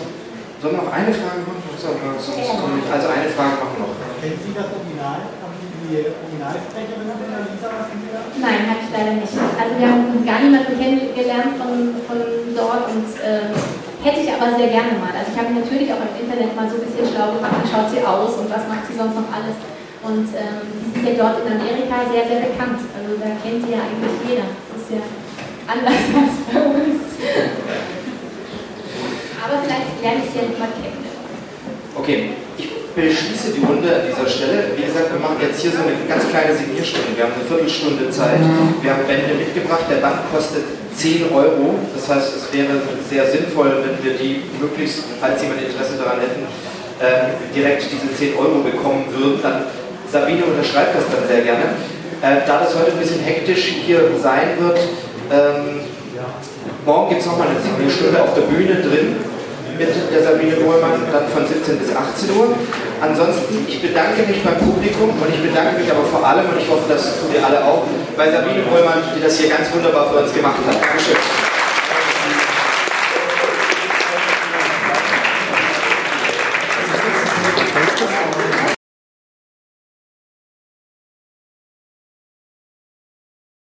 [0.63, 1.51] sollen wir noch eine Frage machen?
[1.67, 3.91] Also eine Frage machen wir noch.
[4.23, 5.19] Kennen Sie das Original?
[5.43, 8.31] Haben Sie die Originalsprecherin von der Lisa was gehört?
[8.39, 9.35] Nein, habe ich leider nicht.
[9.35, 12.17] Also wir haben gar niemanden kennengelernt von, von
[12.55, 13.51] dort und ähm,
[13.99, 15.11] hätte ich aber sehr gerne mal.
[15.11, 17.67] Also ich habe mich natürlich auch im Internet mal so ein bisschen schlau gemacht, wie
[17.67, 19.59] schaut sie aus und was macht sie sonst noch alles.
[20.07, 22.79] Und ähm, die sind ja dort in Amerika sehr, sehr bekannt.
[22.95, 24.47] Also da kennt sie ja eigentlich jeder.
[24.71, 25.03] Das ist ja
[25.67, 27.11] anders als bei uns.
[29.51, 31.03] Aber vielleicht lerne ich ja mal kennen.
[31.91, 34.71] Okay, ich beschließe die Runde an dieser Stelle.
[34.79, 37.11] Wie gesagt, wir machen jetzt hier so eine ganz kleine Signierstunde.
[37.19, 38.39] Wir haben eine Viertelstunde Zeit.
[38.79, 39.91] Wir haben Bände mitgebracht.
[39.91, 40.63] Der Band kostet
[40.95, 41.75] 10 Euro.
[41.91, 42.79] Das heißt, es wäre
[43.11, 46.47] sehr sinnvoll, wenn wir die möglichst, falls jemand Interesse daran hätten,
[47.03, 49.43] äh, direkt diese 10 Euro bekommen würden.
[49.43, 49.67] Dann
[50.07, 51.75] Sabine unterschreibt das dann sehr gerne.
[52.23, 54.79] Äh, da das heute ein bisschen hektisch hier sein wird,
[55.27, 55.83] ähm,
[56.85, 59.30] morgen gibt es nochmal eine Stunde auf der Bühne drin
[59.87, 62.53] mit der Sabine Bohlmann, dann von 17 bis 18 Uhr.
[63.01, 66.69] Ansonsten, ich bedanke mich beim Publikum und ich bedanke mich aber vor allem, und ich
[66.69, 67.83] hoffe, das tut ihr alle auch,
[68.15, 70.75] bei Sabine Bohlmann, die das hier ganz wunderbar für uns gemacht hat.
[70.75, 71.50] Dankeschön.